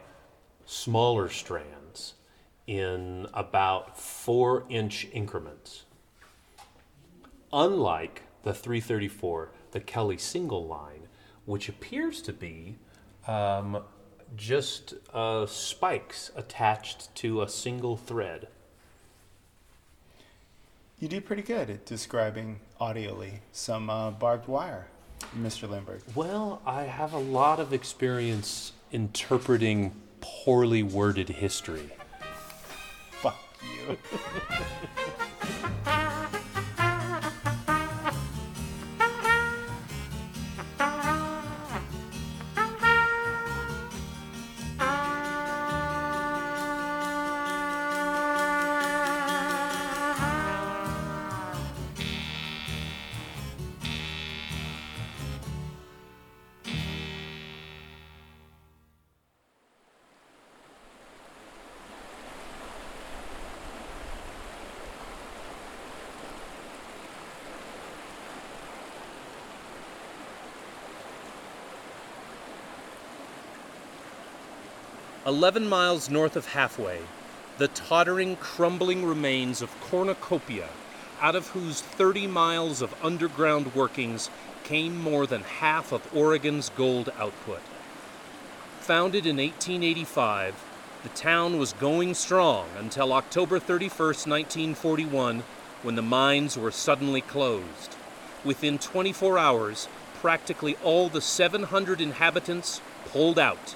[0.65, 2.13] smaller strands
[2.67, 5.83] in about four inch increments.
[7.51, 11.09] Unlike the 334, the Kelly single line,
[11.43, 12.77] which appears to be
[13.27, 13.83] um,
[14.37, 18.47] just uh, spikes attached to a single thread.
[20.99, 24.87] You do pretty good at describing audially some uh, barbed wire,
[25.37, 25.69] Mr.
[25.69, 26.01] Lindbergh.
[26.13, 31.89] Well, I have a lot of experience interpreting poorly worded history.
[33.11, 33.97] Fuck you.
[75.29, 77.01] Eleven miles north of Halfway,
[77.59, 80.69] the tottering, crumbling remains of Cornucopia,
[81.21, 84.31] out of whose 30 miles of underground workings
[84.63, 87.59] came more than half of Oregon's gold output.
[88.79, 90.55] Founded in 1885,
[91.03, 95.43] the town was going strong until October 31st, 1941,
[95.83, 97.95] when the mines were suddenly closed.
[98.43, 99.87] Within 24 hours,
[100.21, 103.75] practically all the 700 inhabitants pulled out.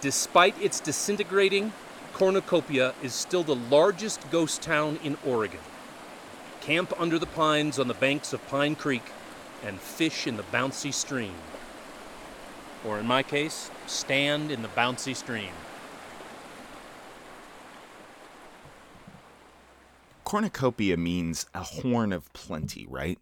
[0.00, 1.72] Despite its disintegrating,
[2.12, 5.60] Cornucopia is still the largest ghost town in Oregon.
[6.60, 9.02] Camp under the pines on the banks of Pine Creek
[9.64, 11.34] and fish in the bouncy stream.
[12.84, 15.52] Or in my case, stand in the bouncy stream.
[20.24, 23.18] Cornucopia means a horn of plenty, right?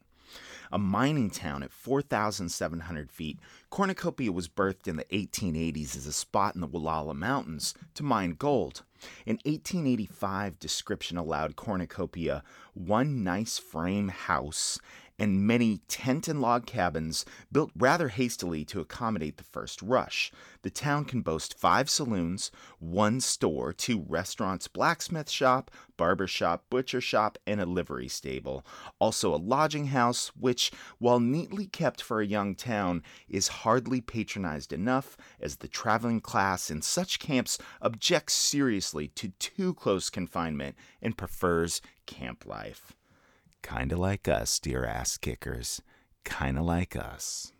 [0.72, 3.38] A mining town at 4,700 feet,
[3.70, 8.32] Cornucopia was birthed in the 1880s as a spot in the Wallowa Mountains to mine
[8.32, 8.82] gold.
[9.26, 12.42] In 1885, description allowed Cornucopia
[12.74, 14.78] one nice frame house
[15.18, 20.32] and many tent and log cabins built rather hastily to accommodate the first rush.
[20.62, 27.00] The town can boast five saloons, one store, two restaurants, blacksmith shop, barber shop, butcher
[27.00, 28.66] shop, and a livery stable.
[28.98, 34.72] Also, a lodging house, which, while neatly kept for a young town, is hardly patronized
[34.72, 41.16] enough, as the traveling class in such camps objects seriously to too close confinement and
[41.16, 42.95] prefers camp life.
[43.66, 45.82] Kinda like us, dear ass kickers.
[46.24, 47.52] Kinda like us.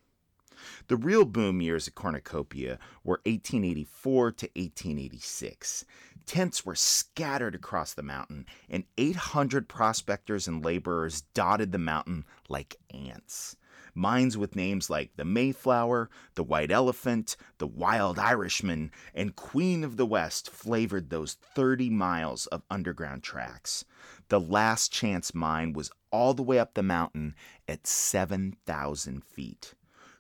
[0.87, 5.85] The real boom years at Cornucopia were 1884 to 1886.
[6.25, 12.77] Tents were scattered across the mountain, and 800 prospectors and laborers dotted the mountain like
[12.95, 13.57] ants.
[13.99, 19.97] Mines with names like the Mayflower, the White Elephant, the Wild Irishman, and Queen of
[19.97, 23.87] the West flavored those 30 miles of underground tracks.
[24.29, 27.35] The last chance mine was all the way up the mountain
[27.67, 29.73] at 7,000 feet.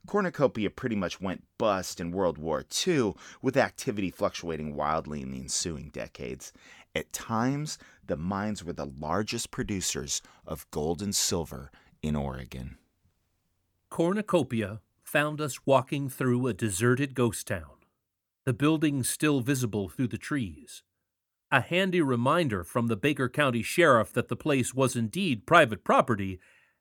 [0.06, 3.12] Cornucopia pretty much went bust in World War II,
[3.42, 6.50] with activity fluctuating wildly in the ensuing decades.
[6.94, 11.70] At times, the mines were the largest producers of gold and silver
[12.02, 12.78] in Oregon.
[13.96, 17.78] Cornucopia found us walking through a deserted ghost town,
[18.44, 20.82] the buildings still visible through the trees.
[21.50, 26.38] A handy reminder from the Baker County Sheriff that the place was indeed private property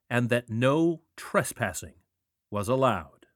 [0.09, 1.93] and that no trespassing
[2.51, 3.27] was allowed.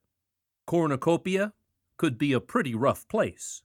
[0.67, 1.53] Cornucopia
[1.95, 3.63] could be a pretty rough place.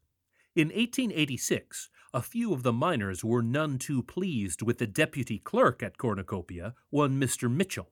[0.54, 5.82] In 1886, a few of the miners were none too pleased with the deputy clerk
[5.82, 7.50] at Cornucopia, one Mr.
[7.50, 7.90] Mitchell.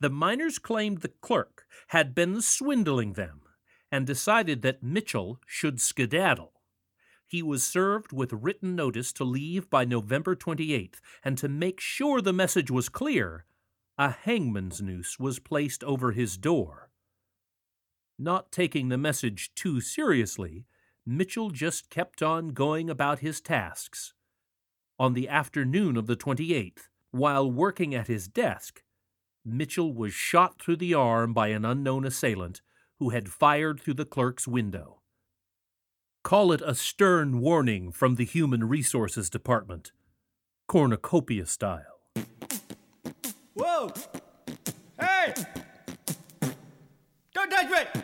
[0.00, 3.42] The miners claimed the clerk had been swindling them
[3.90, 6.52] and decided that Mitchell should skedaddle.
[7.26, 12.20] He was served with written notice to leave by November 28th, and to make sure
[12.20, 13.46] the message was clear,
[13.96, 16.90] a hangman's noose was placed over his door.
[18.18, 20.66] Not taking the message too seriously,
[21.06, 24.12] Mitchell just kept on going about his tasks.
[24.98, 28.82] On the afternoon of the 28th, while working at his desk,
[29.44, 32.60] Mitchell was shot through the arm by an unknown assailant
[32.98, 35.00] who had fired through the clerk's window.
[36.22, 39.92] Call it a stern warning from the Human Resources Department,
[40.68, 42.00] cornucopia style.
[43.54, 43.90] Whoa!
[45.00, 45.32] Hey!
[47.32, 48.02] Don't touch me!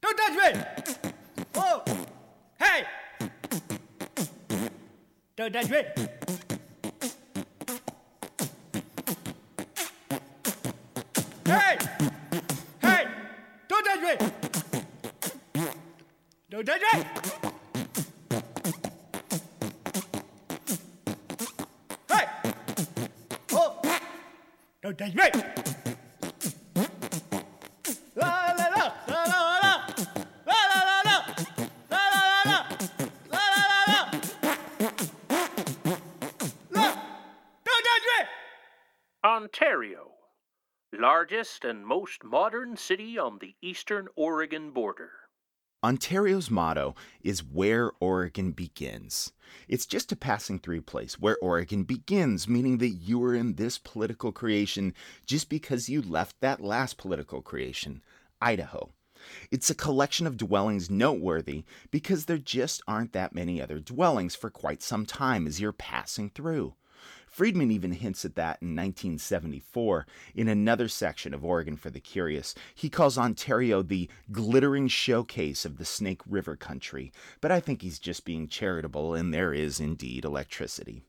[0.00, 0.60] Don't touch me!
[1.54, 1.82] Whoa!
[2.58, 2.86] Hey!
[5.38, 5.82] Don't touch me!
[11.46, 11.78] Hey!
[12.82, 13.06] Hey!
[13.68, 14.16] Don't touch me!
[16.50, 17.04] Don't touch me!
[22.10, 22.24] Hey!
[23.52, 23.80] Oh!
[24.82, 25.87] Don't touch me!
[41.30, 45.10] Largest and most modern city on the eastern Oregon border.
[45.84, 49.32] Ontario's motto is Where Oregon Begins.
[49.68, 53.76] It's just a passing through place where Oregon begins, meaning that you are in this
[53.76, 54.94] political creation
[55.26, 58.00] just because you left that last political creation,
[58.40, 58.94] Idaho.
[59.50, 64.48] It's a collection of dwellings noteworthy because there just aren't that many other dwellings for
[64.48, 66.74] quite some time as you're passing through.
[67.38, 72.52] Friedman even hints at that in 1974 in another section of Oregon for the Curious.
[72.74, 78.00] He calls Ontario the glittering showcase of the Snake River country, but I think he's
[78.00, 81.04] just being charitable, and there is indeed electricity.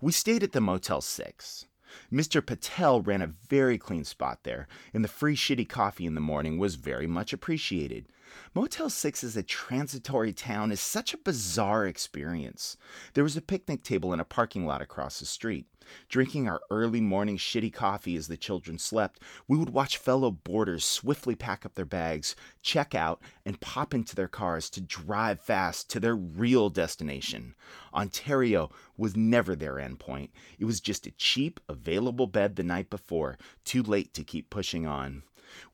[0.00, 1.66] We stayed at the Motel 6.
[2.12, 2.44] Mr.
[2.44, 6.56] Patel ran a very clean spot there, and the free shitty coffee in the morning
[6.56, 8.06] was very much appreciated.
[8.54, 12.76] Motel 6 as a transitory town is such a bizarre experience.
[13.14, 15.66] There was a picnic table in a parking lot across the street.
[16.08, 20.84] Drinking our early morning shitty coffee as the children slept, we would watch fellow boarders
[20.84, 25.90] swiftly pack up their bags, check out, and pop into their cars to drive fast
[25.90, 27.54] to their real destination.
[27.92, 30.30] Ontario was never their endpoint.
[30.58, 34.86] It was just a cheap, available bed the night before, too late to keep pushing
[34.86, 35.22] on.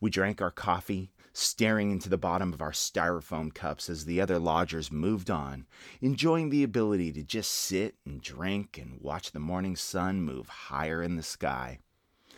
[0.00, 4.38] We drank our coffee, staring into the bottom of our styrofoam cups as the other
[4.38, 5.66] lodgers moved on,
[6.00, 11.02] enjoying the ability to just sit and drink and watch the morning sun move higher
[11.02, 11.78] in the sky.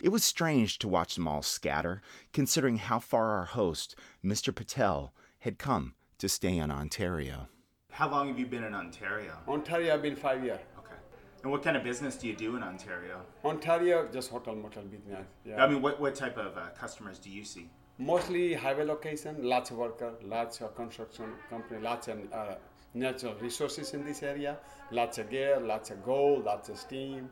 [0.03, 4.55] It was strange to watch them all scatter, considering how far our host, Mr.
[4.55, 7.49] Patel, had come to stay in Ontario.
[7.91, 9.37] How long have you been in Ontario?
[9.47, 10.59] Ontario, I've been five years.
[10.79, 10.95] Okay.
[11.43, 13.23] And what kind of business do you do in Ontario?
[13.45, 15.27] Ontario, just hotel motel business.
[15.45, 15.63] Yeah.
[15.63, 17.69] I mean, what, what type of uh, customers do you see?
[17.99, 22.55] Mostly highway location, lots of worker, lots of construction company, lots of uh,
[22.95, 24.57] natural resources in this area,
[24.91, 27.29] lots of gear, lots of gold, lots of steam.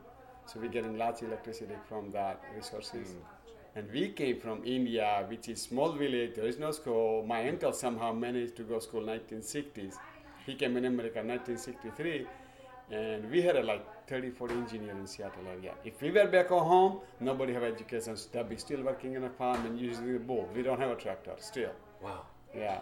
[0.47, 3.15] So we're getting lots of electricity from that resources.
[3.75, 6.35] And we came from India, which is small village.
[6.35, 7.25] There is no school.
[7.25, 9.95] My uncle somehow managed to go school 1960s.
[10.45, 12.27] He came in America 1963,
[12.91, 15.73] and we had a, like 30, 40 engineers in Seattle area.
[15.85, 18.17] If we were back at home, nobody have education.
[18.17, 20.49] So they'll be still working in a farm and using the bull.
[20.55, 21.71] We don't have a tractor still.
[22.03, 22.23] Wow.
[22.55, 22.81] Yeah.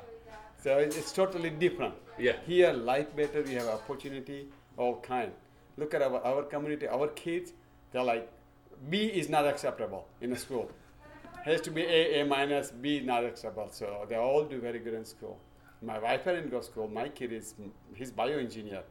[0.62, 1.94] So it- it's totally different.
[2.18, 2.36] Yeah.
[2.46, 3.42] Here, life better.
[3.42, 4.48] We have opportunity,
[4.78, 5.32] all kind.
[5.76, 6.88] Look at our, our community.
[6.88, 7.52] Our kids,
[7.92, 8.28] They're like,
[8.90, 10.70] B is not acceptable in a school.
[11.44, 13.68] Has to be A, A minus, B not acceptable.
[13.70, 15.38] So they all do very good in school.
[15.82, 16.88] My wife didn't go to school.
[16.88, 17.54] My kid is
[17.94, 18.82] he's bioengineer.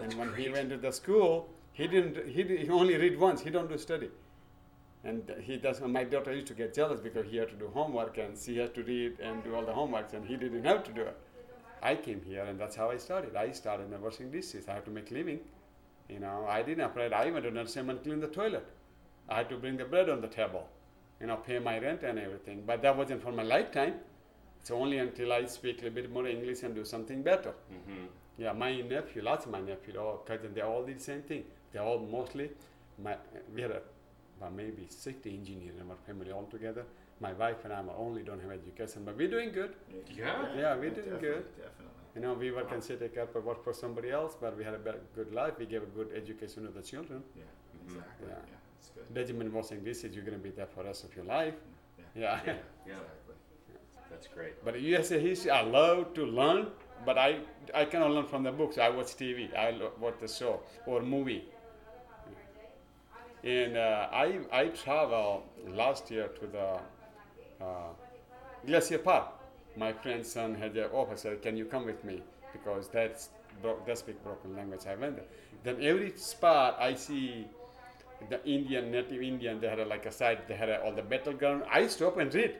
[0.00, 2.26] And when he went to the school, he didn't.
[2.28, 3.40] He, did- he only read once.
[3.40, 4.10] He don't do study.
[5.04, 5.80] And he does.
[5.80, 8.74] My daughter used to get jealous because he had to do homework and she had
[8.74, 11.16] to read and do all the homeworks, and he didn't have to do it.
[11.82, 13.36] I came here, and that's how I started.
[13.36, 14.68] I started in washing dishes.
[14.68, 15.38] I have to make living.
[16.08, 17.12] You know, I didn't bread.
[17.12, 18.66] I went to nursery and clean the toilet.
[19.28, 20.66] I had to bring the bread on the table.
[21.20, 22.64] You know, pay my rent and everything.
[22.66, 23.94] But that wasn't for my lifetime.
[24.60, 27.50] It's only until I speak a little bit more English and do something better.
[27.72, 28.06] Mm-hmm.
[28.38, 31.44] Yeah, my nephew, lots of my nephew, all cousins, they all did the same thing.
[31.72, 32.50] They all mostly,
[33.02, 33.16] my,
[33.54, 33.80] we had a,
[34.38, 36.84] about maybe 60 engineers in our family all together.
[37.20, 39.74] My wife and I are only don't have education, but we're doing good.
[40.14, 40.46] Yeah.
[40.56, 41.44] Yeah, we're doing Definitely, good.
[41.56, 41.88] definitely.
[42.14, 44.74] You know, we work and sit take up work for somebody else, but we had
[44.74, 45.54] a better, good life.
[45.58, 47.22] We gave a good education to the children.
[47.36, 47.98] Yeah, mm-hmm.
[47.98, 48.26] exactly.
[48.28, 48.34] Yeah.
[48.34, 49.14] Yeah, it's good.
[49.14, 51.54] Doesn't mean washing dishes, you're going to be there for the rest of your life.
[51.98, 52.40] Yeah.
[52.46, 52.54] Yeah,
[52.86, 52.94] yeah.
[54.10, 54.64] That's great.
[54.64, 56.68] But USA history, I love to learn,
[57.04, 57.40] but I
[57.74, 58.78] I cannot learn from the books.
[58.78, 61.44] I watch TV, I watch the show or movie.
[63.44, 67.90] And uh, I I traveled last year to the uh,
[68.66, 69.26] Glacier Park.
[69.76, 71.36] My friend's son had an officer.
[71.36, 72.22] Can you come with me?
[72.52, 73.28] Because that's
[73.62, 74.86] bro- they speak broken language.
[74.88, 75.26] I went there.
[75.62, 77.46] Then every spot I see
[78.28, 81.02] the Indian, native Indian, they had a, like a site, they had a, all the
[81.02, 81.62] battleground.
[81.70, 82.56] I stop and read.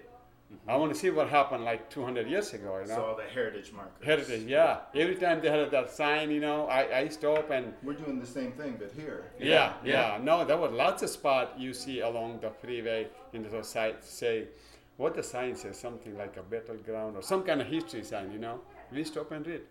[0.67, 2.95] I want to see what happened like 200 years ago, you know.
[2.95, 4.05] So all the heritage markers.
[4.05, 4.81] Heritage, yeah.
[4.95, 7.75] Every time they had that sign, you know, I, I stop and.
[7.83, 9.25] We're doing the same thing, but here.
[9.39, 10.19] Yeah, yeah.
[10.23, 14.49] No, there were lots of spots you see along the freeway in the site say,
[14.97, 18.39] what the sign says, something like a battleground or some kind of history sign, you
[18.39, 18.61] know.
[18.91, 19.63] We stop and read.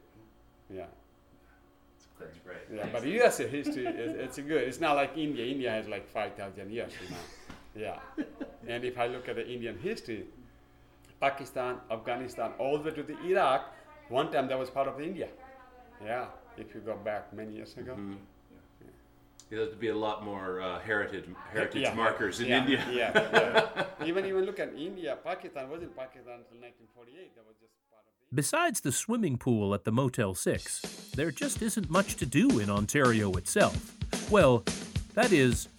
[0.73, 0.86] Yeah.
[2.19, 2.57] That's great.
[2.73, 3.38] Yeah, but U.S.
[3.38, 4.63] history, is, it's good.
[4.67, 5.45] It's not like India.
[5.45, 7.17] India has like 5,000 years, you know.
[7.75, 8.25] Yeah.
[8.67, 10.25] and if I look at the Indian history,
[11.20, 13.74] Pakistan, Afghanistan, all the way to the Iraq,
[14.09, 15.30] one time that was part of India.
[16.03, 16.26] Yeah,
[16.57, 17.93] if you go back many years ago.
[17.93, 18.15] Mm-hmm.
[19.49, 22.86] There'd be a lot more uh, heritage heritage Yeah, markers in yeah, India.
[22.91, 23.11] Yeah,
[23.99, 24.05] yeah.
[24.05, 27.36] even even look at India, Pakistan wasn't Pakistan until 1948.
[27.36, 28.36] That was just part of.
[28.36, 30.82] Besides the swimming pool at the Motel 6,
[31.15, 33.95] there just isn't much to do in Ontario itself.
[34.30, 34.65] Well,
[35.13, 35.70] that is,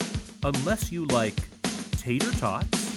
[0.43, 1.37] unless you like
[1.99, 2.88] tater tots.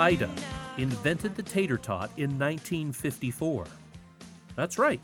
[0.00, 0.30] Ida
[0.78, 3.66] invented the tater tot in 1954.
[4.56, 5.00] That's right.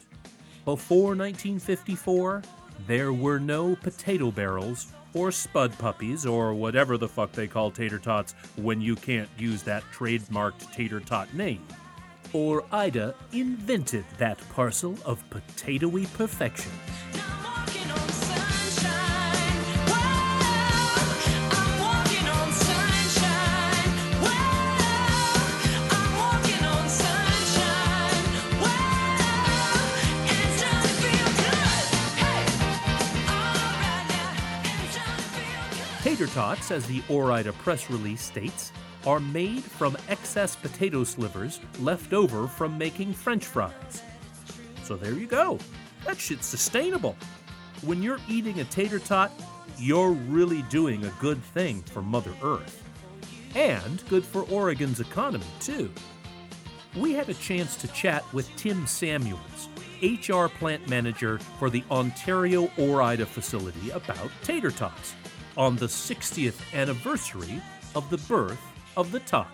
[0.65, 2.43] Before 1954,
[2.87, 7.99] there were no potato barrels or spud puppies or whatever the fuck they call tater
[7.99, 11.63] tots when you can't use that trademarked tater tot name.
[12.33, 16.73] Or Ida invented that parcel of potatoey perfection.
[36.37, 38.70] Tots, as the Ore-Ida press release states,
[39.07, 44.03] are made from excess potato slivers left over from making french fries.
[44.82, 45.59] So there you go.
[46.05, 47.16] That shit's sustainable.
[47.80, 49.32] When you're eating a tater tot,
[49.78, 52.84] you're really doing a good thing for Mother Earth.
[53.55, 55.91] And good for Oregon's economy, too.
[56.97, 59.70] We had a chance to chat with Tim Samuels,
[60.03, 65.14] HR plant manager for the Ontario Ore-Ida facility, about tater tots
[65.57, 67.61] on the 60th anniversary
[67.95, 68.61] of the birth
[68.97, 69.49] of the tot.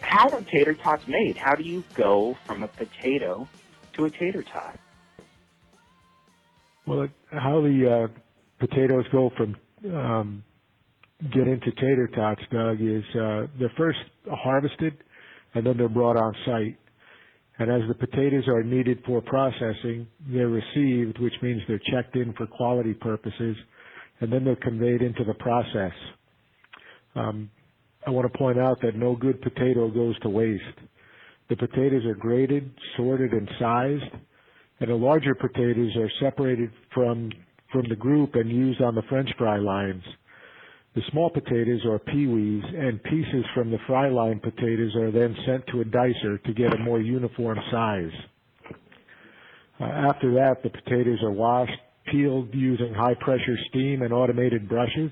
[0.00, 1.36] How are tater tots made?
[1.36, 3.48] How do you go from a potato
[3.94, 4.78] to a tater tot?
[6.86, 8.20] Well, how the uh,
[8.58, 9.56] potatoes go from
[9.92, 10.44] um,
[11.32, 13.98] get into tater tots, Doug, is uh, they're first
[14.30, 14.94] harvested
[15.54, 16.78] and then they're brought on site.
[17.58, 22.32] And as the potatoes are needed for processing, they're received, which means they're checked in
[22.32, 23.56] for quality purposes,
[24.20, 25.92] and then they're conveyed into the process.
[27.14, 27.50] Um,
[28.06, 30.62] I want to point out that no good potato goes to waste.
[31.48, 34.14] The potatoes are graded, sorted, and sized,
[34.80, 37.30] and the larger potatoes are separated from
[37.72, 40.02] from the group and used on the French fry lines.
[40.94, 45.66] The small potatoes are peewees, and pieces from the fry line potatoes are then sent
[45.68, 48.12] to a dicer to get a more uniform size.
[49.80, 51.72] Uh, after that, the potatoes are washed,
[52.14, 55.10] peeled using high pressure steam and automated brushes,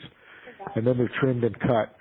[0.77, 1.97] and then they're trimmed and cut.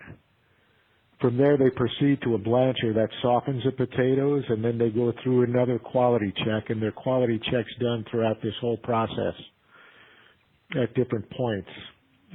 [1.20, 5.14] From there, they proceed to a blancher that softens the potatoes, and then they go
[5.24, 9.34] through another quality check, and their quality checks done throughout this whole process
[10.82, 11.70] at different points.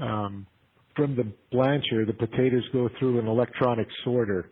[0.01, 0.47] Um,
[0.95, 4.51] from the blancher, the potatoes go through an electronic sorter,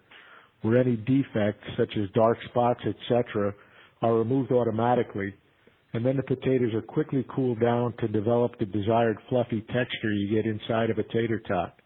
[0.63, 3.55] where any defects, such as dark spots, etc.,
[4.03, 5.35] are removed automatically,
[5.95, 10.35] and then the potatoes are quickly cooled down to develop the desired fluffy texture you
[10.35, 11.79] get inside of a tater tot.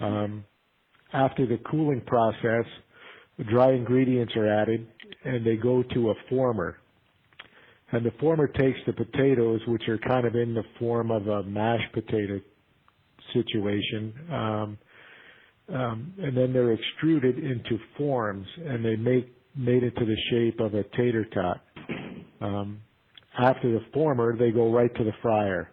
[0.00, 0.44] Um,
[1.12, 2.64] after the cooling process,
[3.38, 4.86] the dry ingredients are added
[5.24, 6.78] and they go to a former.
[7.92, 11.44] And the former takes the potatoes, which are kind of in the form of a
[11.44, 12.40] mashed potato
[13.32, 14.78] situation, um,
[15.72, 20.74] um, and then they're extruded into forms and they make made into the shape of
[20.74, 21.60] a tater tot.
[22.40, 22.80] Um,
[23.38, 25.72] after the former, they go right to the fryer.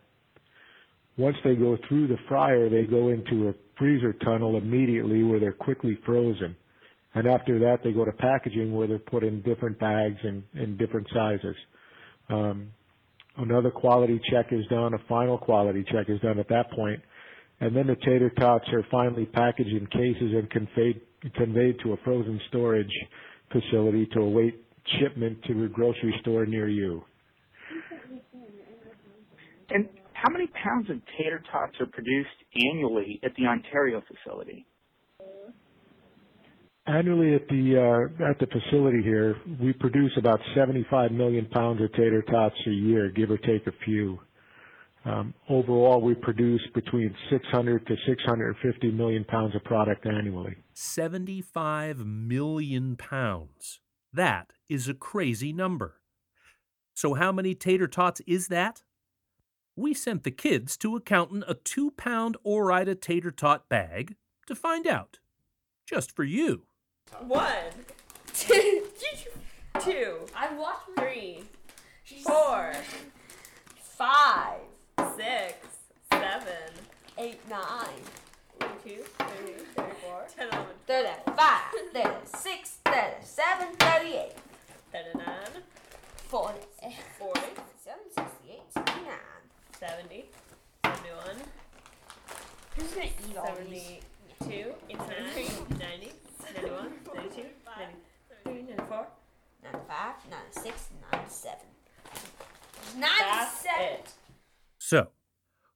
[1.18, 5.52] Once they go through the fryer, they go into a freezer tunnel immediately where they're
[5.52, 6.56] quickly frozen.
[7.16, 10.78] And after that, they go to packaging where they're put in different bags and in
[10.78, 11.56] different sizes.
[12.30, 12.68] Um,
[13.38, 17.02] another quality check is done, a final quality check is done at that point,
[17.60, 21.02] and then the tater tots are finally packaged in cases and conveyed,
[21.36, 22.94] conveyed to a frozen storage
[23.52, 24.64] facility to await
[25.00, 27.04] shipment to a grocery store near you.
[29.70, 34.66] And how many pounds of tater tots are produced annually at the Ontario facility?
[36.86, 41.92] Annually at the uh, at the facility here, we produce about 75 million pounds of
[41.92, 44.20] tater tots a year, give or take a few.
[45.04, 50.56] Um, overall, we produce between 600 to 650 million pounds of product annually.
[50.74, 53.80] 75 million pounds.
[54.14, 56.02] That is a crazy number.
[56.94, 58.84] So, how many tater tots is that?
[59.78, 64.16] We sent the kids to accountant a two pound Ore-Ida tater tot bag
[64.48, 65.20] to find out.
[65.86, 66.64] Just for you.
[67.20, 67.46] One,
[68.34, 68.86] two,
[69.80, 70.18] two.
[70.36, 71.44] I watched three,
[72.24, 72.74] four,
[73.80, 74.62] five,
[75.16, 75.54] six,
[76.12, 76.74] seven,
[77.20, 78.02] eight, nine.
[78.60, 81.62] 32, 33, 34, 10, 11, 35,
[81.94, 84.32] 36, 37, 38,
[84.92, 85.26] 39,
[86.28, 86.60] 40,
[87.20, 87.40] 40,
[87.80, 89.37] 47, 68, 69,
[89.80, 90.26] 70,
[90.86, 91.36] 71,
[92.76, 94.98] Who's gonna eat all 72, 89,
[95.78, 96.12] 90,
[96.56, 97.44] 91, 92,
[98.44, 99.08] 93, 94,
[99.64, 101.60] 95, 96, 97.
[102.98, 103.84] 97.
[103.84, 104.14] it.
[104.80, 105.10] So,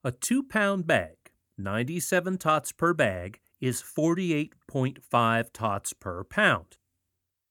[0.03, 1.17] a two pound bag,
[1.59, 6.77] 97 tots per bag, is 48.5 tots per pound.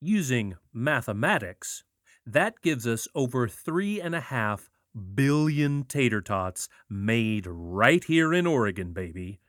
[0.00, 1.84] Using mathematics,
[2.26, 4.68] that gives us over three and a half
[5.14, 9.40] billion tater tots made right here in Oregon, baby.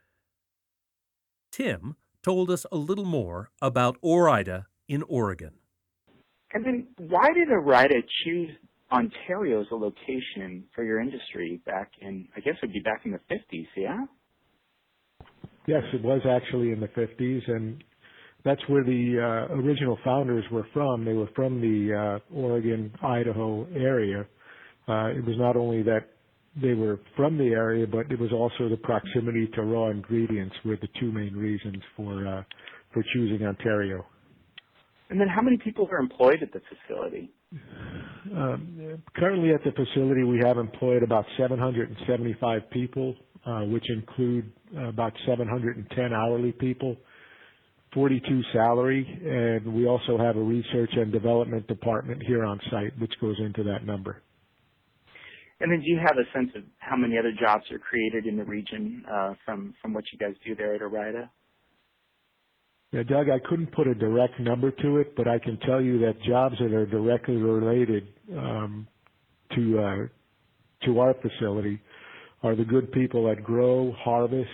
[1.52, 5.52] Tim told us a little more about Ore-Ida in Oregon.
[6.54, 8.52] And then why did Ore-Ida choose
[8.92, 13.02] Ontario as a location for your industry back in, I guess it would be back
[13.06, 14.06] in the 50s, yeah?
[15.66, 17.84] Yes, it was actually in the 50s, and
[18.44, 21.06] that's where the uh, original founders were from.
[21.06, 24.26] They were from the uh, Oregon, Idaho area.
[24.92, 26.10] Uh, it was not only that
[26.62, 30.76] they were from the area, but it was also the proximity to raw ingredients were
[30.82, 32.44] the two main reasons for uh,
[32.94, 34.06] for choosing Ontario.
[35.10, 37.32] And then how many people are employed at the facility?
[38.36, 43.16] Um, currently at the facility, we have employed about 775 people,
[43.46, 46.98] uh, which include about 710 hourly people,
[47.94, 53.14] 42 salary, and we also have a research and development department here on site, which
[53.22, 54.22] goes into that number.
[55.62, 58.36] And then do you have a sense of how many other jobs are created in
[58.36, 61.30] the region uh, from, from what you guys do there at Ore-Ida?
[62.92, 66.00] Yeah, Doug, I couldn't put a direct number to it, but I can tell you
[66.00, 68.88] that jobs that are directly related um,
[69.56, 69.96] to uh,
[70.86, 71.80] to our facility
[72.44, 74.50] are the good people that grow, harvest,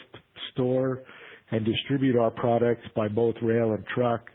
[0.52, 1.04] store,
[1.52, 4.30] and distribute our products by both rail and truck,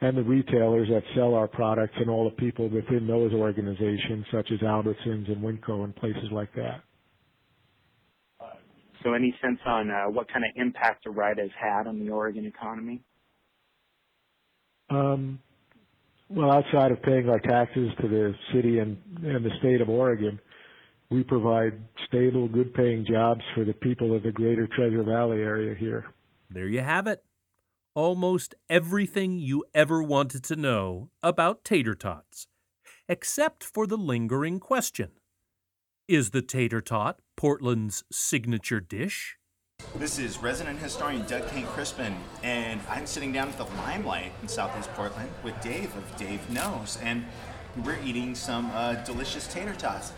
[0.00, 4.50] and the retailers that sell our products and all the people within those organizations, such
[4.52, 6.82] as Albertsons and Winco and places like that.
[9.02, 12.46] So any sense on uh, what kind of impact Ore-Ida has had on the Oregon
[12.46, 13.00] economy?
[14.90, 15.38] Um,
[16.28, 20.40] well, outside of paying our taxes to the city and, and the state of Oregon,
[21.10, 21.74] we provide
[22.06, 26.06] stable, good paying jobs for the people of the greater Treasure Valley area here.
[26.50, 27.22] There you have it.
[27.94, 32.46] Almost everything you ever wanted to know about tater tots.
[33.08, 35.10] except for the lingering question
[36.06, 39.36] Is the tater tot Portland's signature dish?
[39.96, 44.92] This is resident historian Doug Kenck-Crispin, and I'm sitting down at the Limelight in Southeast
[44.94, 47.24] Portland with Dave of Dave Knows, and
[47.84, 50.12] we're eating some uh, delicious tater tots.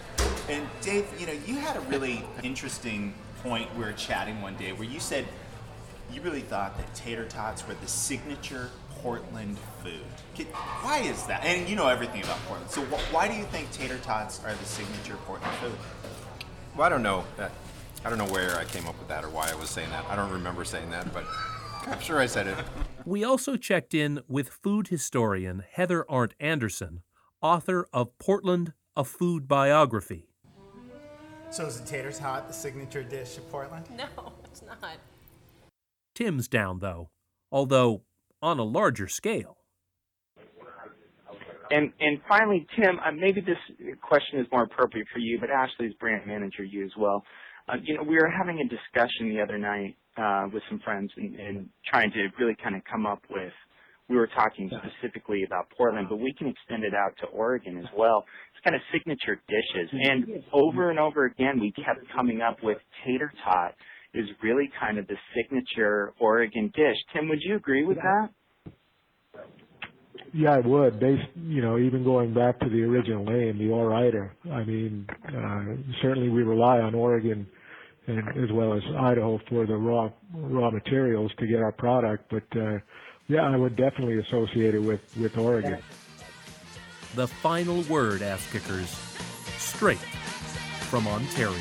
[0.49, 4.73] And Dave, you know, you had a really interesting point we were chatting one day
[4.73, 5.27] where you said
[6.13, 8.71] you really thought that tater tots were the signature
[9.03, 10.47] Portland food.
[10.83, 11.45] Why is that?
[11.45, 14.55] And you know everything about Portland, so wh- why do you think tater tots are
[14.55, 15.73] the signature Portland food?
[16.77, 17.25] Well, I don't know.
[17.37, 17.53] That,
[18.05, 20.05] I don't know where I came up with that or why I was saying that.
[20.09, 21.25] I don't remember saying that, but
[21.87, 22.57] I'm sure I said it.
[23.05, 27.03] We also checked in with food historian Heather Arndt Anderson,
[27.43, 30.29] author of Portland, a Food Biography.
[31.51, 33.87] So is the tater tot the signature dish of Portland?
[33.97, 34.79] No, it's not.
[36.15, 37.11] Tim's down, though,
[37.51, 38.03] although
[38.43, 39.59] on a larger scale.
[41.71, 43.59] And and finally, Tim, uh, maybe this
[44.03, 47.23] question is more appropriate for you, but Ashley's brand manager, you as well.
[47.69, 51.13] Uh, you know, we were having a discussion the other night uh, with some friends
[51.17, 53.53] and, and trying to really kind of come up with.
[54.09, 57.87] We were talking specifically about Portland, but we can extend it out to Oregon as
[57.97, 58.25] well.
[58.53, 62.79] It's kind of signature dishes, and over and over again, we kept coming up with
[63.07, 63.77] tater tot
[64.15, 66.97] is really kind of the signature Oregon dish.
[67.13, 68.31] Tim, would you agree with that?
[70.33, 71.01] Yeah, I would.
[71.01, 74.31] Based, you know, even going back to the original name, the Ore-Ida.
[74.53, 77.47] I mean, uh, certainly we rely on Oregon
[78.07, 82.31] and as well as Idaho for the raw raw materials to get our product.
[82.31, 82.79] But uh,
[83.29, 85.79] yeah, I would definitely associate it with with Oregon.
[87.15, 88.89] The final word, ass kickers,
[89.59, 89.99] straight
[90.89, 91.59] from Ontario.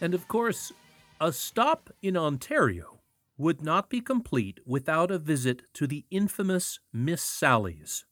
[0.00, 0.72] And of course,
[1.20, 3.00] a stop in Ontario
[3.36, 8.04] would not be complete without a visit to the infamous Miss Sally's.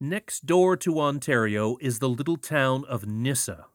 [0.00, 3.66] Next door to Ontario is the little town of Nyssa.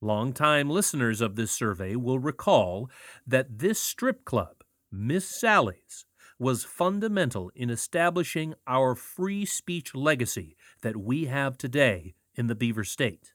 [0.00, 2.90] Longtime listeners of this survey will recall
[3.26, 4.62] that this strip club,
[4.92, 6.04] Miss Sally's,
[6.38, 12.84] was fundamental in establishing our free speech legacy that we have today in the Beaver
[12.84, 13.32] State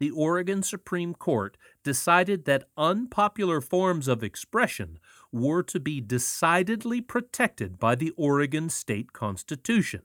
[0.00, 4.98] the Oregon Supreme Court decided that unpopular forms of expression
[5.30, 10.02] were to be decidedly protected by the Oregon State Constitution.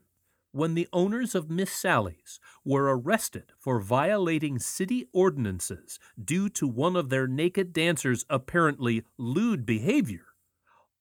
[0.52, 6.96] When the owners of Miss Sally's were arrested for violating city ordinances due to one
[6.96, 10.28] of their naked dancers' apparently lewd behavior,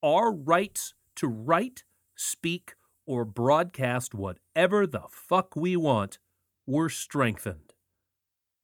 [0.03, 1.84] our rights to write,
[2.14, 2.74] speak,
[3.07, 6.18] or broadcast whatever the fuck we want
[6.66, 7.74] were strengthened.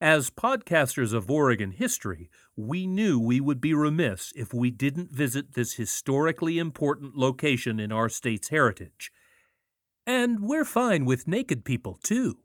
[0.01, 5.53] As podcasters of Oregon history, we knew we would be remiss if we didn't visit
[5.53, 9.11] this historically important location in our state's heritage.
[10.07, 12.39] And we're fine with naked people, too.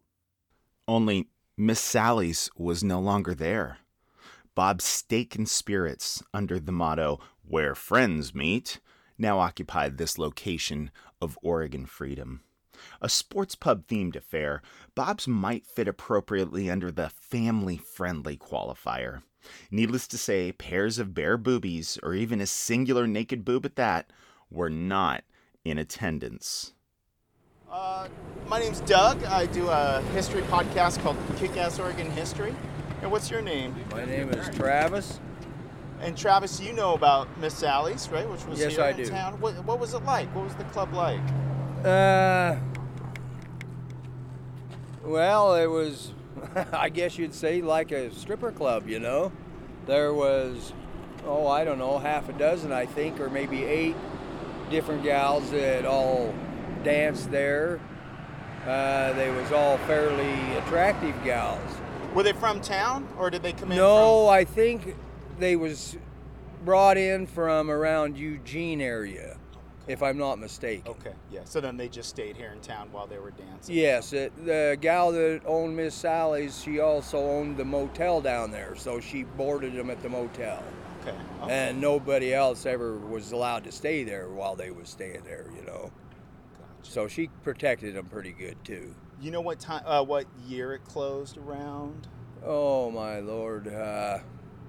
[0.86, 3.78] Only Miss Sally's was no longer there.
[4.54, 8.80] Bob's Steak and Spirits, under the motto, Where Friends Meet,
[9.16, 10.90] now occupied this location
[11.22, 12.42] of Oregon freedom.
[13.00, 14.62] A sports pub themed affair,
[14.94, 19.22] Bob's might fit appropriately under the family friendly qualifier.
[19.70, 24.10] Needless to say, pairs of bare boobies, or even a singular naked boob at that,
[24.50, 25.24] were not
[25.64, 26.72] in attendance.
[27.70, 28.08] Uh,
[28.48, 29.22] my name's Doug.
[29.24, 32.54] I do a history podcast called Kick Ass Oregon History.
[33.02, 33.74] And what's your name?
[33.90, 35.20] My name is Travis.
[36.00, 38.28] And Travis, you know about Miss Sally's, right?
[38.28, 39.06] Which was Yes, here I in do.
[39.06, 39.40] town.
[39.40, 40.32] What, what was it like?
[40.34, 41.20] What was the club like?
[41.86, 42.56] Uh,
[45.04, 46.12] well, it was,
[46.72, 49.30] I guess you'd say, like a stripper club, you know?
[49.86, 50.72] There was,
[51.24, 53.94] oh, I don't know, half a dozen, I think, or maybe eight
[54.68, 56.34] different gals that all
[56.82, 57.80] danced there.
[58.66, 61.70] Uh, they was all fairly attractive gals.
[62.14, 64.96] Were they from town, or did they come in No, I think
[65.38, 65.96] they was
[66.64, 69.35] brought in from around Eugene area,
[69.86, 70.90] if I'm not mistaken.
[70.92, 71.40] Okay, yeah.
[71.44, 73.74] So then they just stayed here in town while they were dancing.
[73.74, 78.74] Yes, it, the gal that owned Miss Sally's, she also owned the motel down there,
[78.76, 80.62] so she boarded them at the motel.
[81.02, 81.16] Okay.
[81.48, 85.64] And nobody else ever was allowed to stay there while they was staying there, you
[85.64, 85.92] know.
[86.82, 88.94] So she protected them pretty good too.
[89.20, 89.82] You know what time?
[89.86, 92.08] Uh, what year it closed around?
[92.44, 94.18] Oh my lord, uh,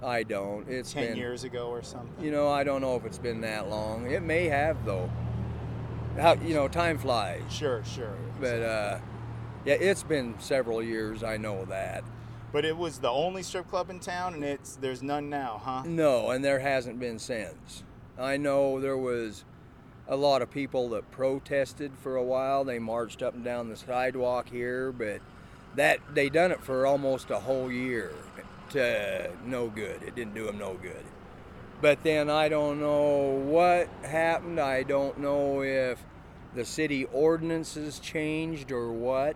[0.04, 0.68] I don't.
[0.70, 2.24] It's Ten been, years ago or something.
[2.24, 4.10] You know, I don't know if it's been that long.
[4.10, 5.10] It may have though.
[6.20, 7.42] How you know, time flies.
[7.50, 8.16] Sure, sure.
[8.40, 9.00] But uh,
[9.66, 11.24] yeah, it's been several years.
[11.24, 12.04] I know that.
[12.52, 15.84] But it was the only strip club in town, and it's there's none now, huh?
[15.86, 17.84] No, and there hasn't been since.
[18.18, 19.44] I know there was
[20.08, 22.64] a lot of people that protested for a while.
[22.64, 25.22] They marched up and down the sidewalk here, but
[25.76, 28.12] that they done it for almost a whole year
[28.72, 30.04] to no good.
[30.04, 31.04] It didn't do them no good.
[31.82, 34.60] But then I don't know what happened.
[34.60, 36.04] I don't know if
[36.56, 39.36] the city ordinances changed or what,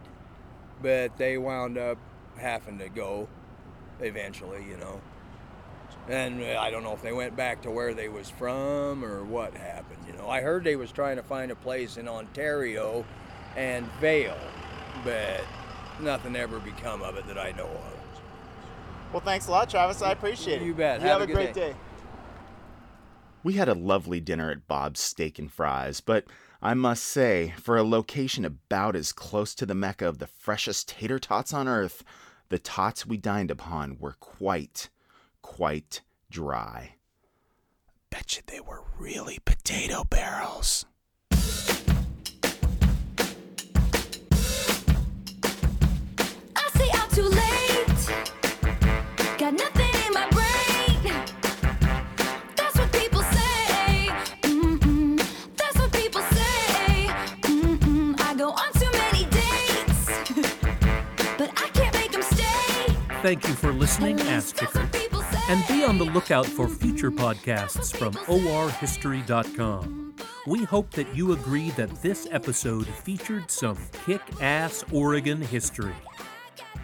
[0.81, 1.97] but they wound up
[2.37, 3.27] having to go
[3.99, 5.01] eventually, you know.
[6.09, 9.23] And uh, I don't know if they went back to where they was from or
[9.23, 10.27] what happened, you know.
[10.27, 13.05] I heard they was trying to find a place in Ontario
[13.55, 14.37] and Vale,
[15.03, 15.41] but
[15.99, 17.90] nothing ever become of it that I know of.
[19.11, 20.01] Well, thanks a lot, Travis.
[20.01, 20.65] I appreciate it.
[20.65, 21.01] You bet.
[21.01, 21.75] You Have have, a a good great day.
[23.43, 26.25] We had a lovely dinner at Bob's Steak and Fries, but
[26.61, 30.89] I must say, for a location about as close to the mecca of the freshest
[30.89, 32.03] tater tots on earth,
[32.49, 34.89] the tots we dined upon were quite,
[35.41, 36.95] quite dry.
[38.11, 40.85] Betcha they were really potato barrels.
[63.21, 64.89] Thank you for listening, Ass Kicker.
[65.49, 70.15] And be on the lookout for future podcasts from orhistory.com.
[70.47, 75.93] We hope that you agree that this episode featured some kick ass Oregon history.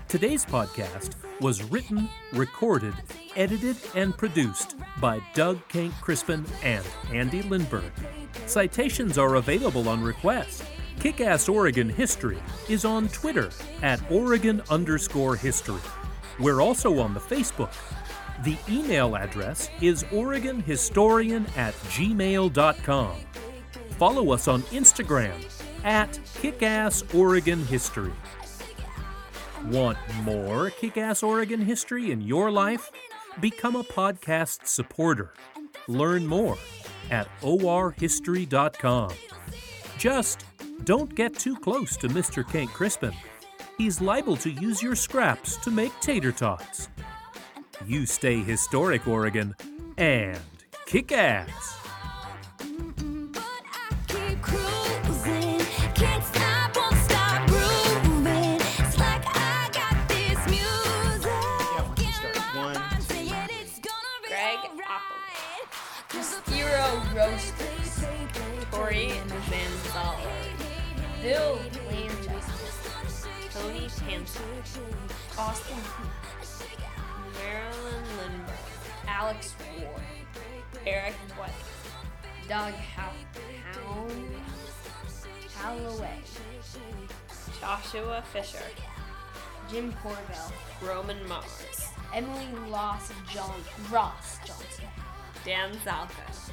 [0.08, 2.94] Today's podcast was written, recorded,
[3.36, 7.92] edited, and produced by Doug Kenck-Crispin and Andy Lindberg.
[8.46, 10.64] Citations are available on request.
[11.00, 13.50] Kickass Oregon History is on Twitter
[13.84, 15.82] at Oregon underscore history.
[16.40, 17.74] We're also on the Facebook.
[18.44, 23.16] The email address is OregonHistorian at gmail.com.
[23.98, 25.44] Follow us on Instagram
[25.84, 26.12] at
[26.42, 28.14] Kickass Oregon History.
[29.70, 32.90] Want more Kick Ass Oregon history in your life?
[33.42, 35.34] Become a podcast supporter.
[35.90, 36.58] Learn more
[37.12, 39.12] at orhistory.com.
[39.98, 40.46] Just
[40.86, 42.50] don't get too close to Mr.
[42.50, 43.14] Kenck-Crispin.
[43.78, 46.88] He's liable to use your scraps to make tater tots.
[47.86, 49.54] You stay historic, Oregon,
[49.98, 50.40] and
[50.86, 51.87] kick ass.
[64.90, 66.24] Apple.
[66.50, 68.06] Zero Roasters.
[68.72, 70.18] Tori and Vanzala.
[71.22, 71.60] Bill
[71.90, 72.90] Lanchester.
[73.52, 74.44] Tony Hansen.
[75.38, 75.78] Austin.
[77.34, 78.54] Marilyn Lindbergh.
[79.08, 80.02] Alex Ward.
[80.86, 81.52] Eric White.
[82.48, 83.12] Doug How-
[83.74, 84.36] Hound.
[87.60, 88.64] Joshua Fisher.
[89.70, 90.52] Jim Corbell.
[90.82, 91.90] Roman Mars.
[92.14, 93.54] Emily Ross John
[93.92, 94.86] Ross Johnson.
[95.44, 96.52] Dan Zalka.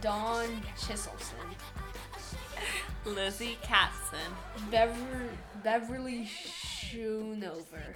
[0.00, 1.48] Dawn Chiselson.
[3.04, 4.70] Lizzie Katzen.
[4.70, 5.30] Bever-
[5.62, 7.94] Beverly Schoonover.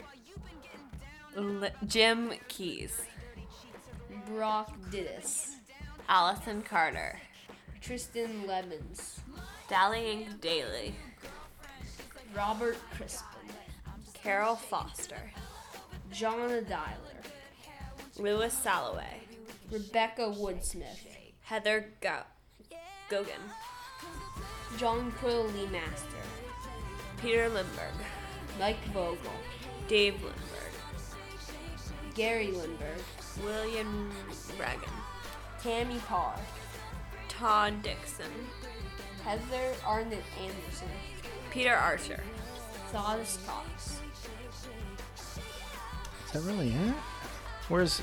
[1.34, 3.02] Li- Jim Keys.
[4.26, 5.56] Brock Didis.
[6.08, 7.20] Allison Carter.
[7.80, 9.20] Tristan Lemons.
[9.68, 10.94] Dallying Daly.
[12.34, 13.35] Robert Crispin.
[14.26, 15.30] Carol Foster.
[16.10, 17.22] John Dialer.
[18.18, 19.20] Louis Salloway.
[19.70, 20.98] Rebecca Woodsmith.
[21.42, 22.24] Heather Go-
[23.08, 23.38] Gogan.
[24.78, 26.24] John Quill Master.
[27.22, 27.94] Peter Lindberg.
[28.58, 29.30] Mike Vogel.
[29.86, 30.74] Dave Lindberg.
[32.16, 33.44] Gary Lindberg.
[33.44, 34.10] William
[34.58, 34.90] Reagan.
[35.62, 36.34] Tammy Parr.
[37.28, 38.32] Todd Dixon.
[39.24, 40.88] Heather Arnett Anderson.
[41.52, 42.20] Peter Archer.
[42.90, 44.00] Sawdust Cox.
[46.26, 46.94] Is that really it?
[47.68, 48.02] Where's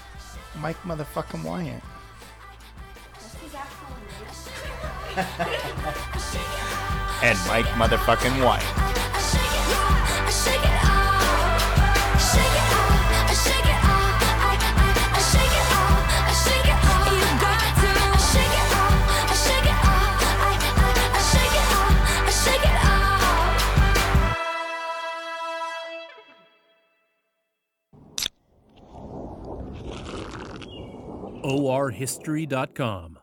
[0.60, 1.84] Mike motherfucking Wyatt?
[3.14, 5.28] That's his actual name.
[7.22, 8.64] And Mike motherfucking Wyatt.
[31.44, 33.20] orhistory.com.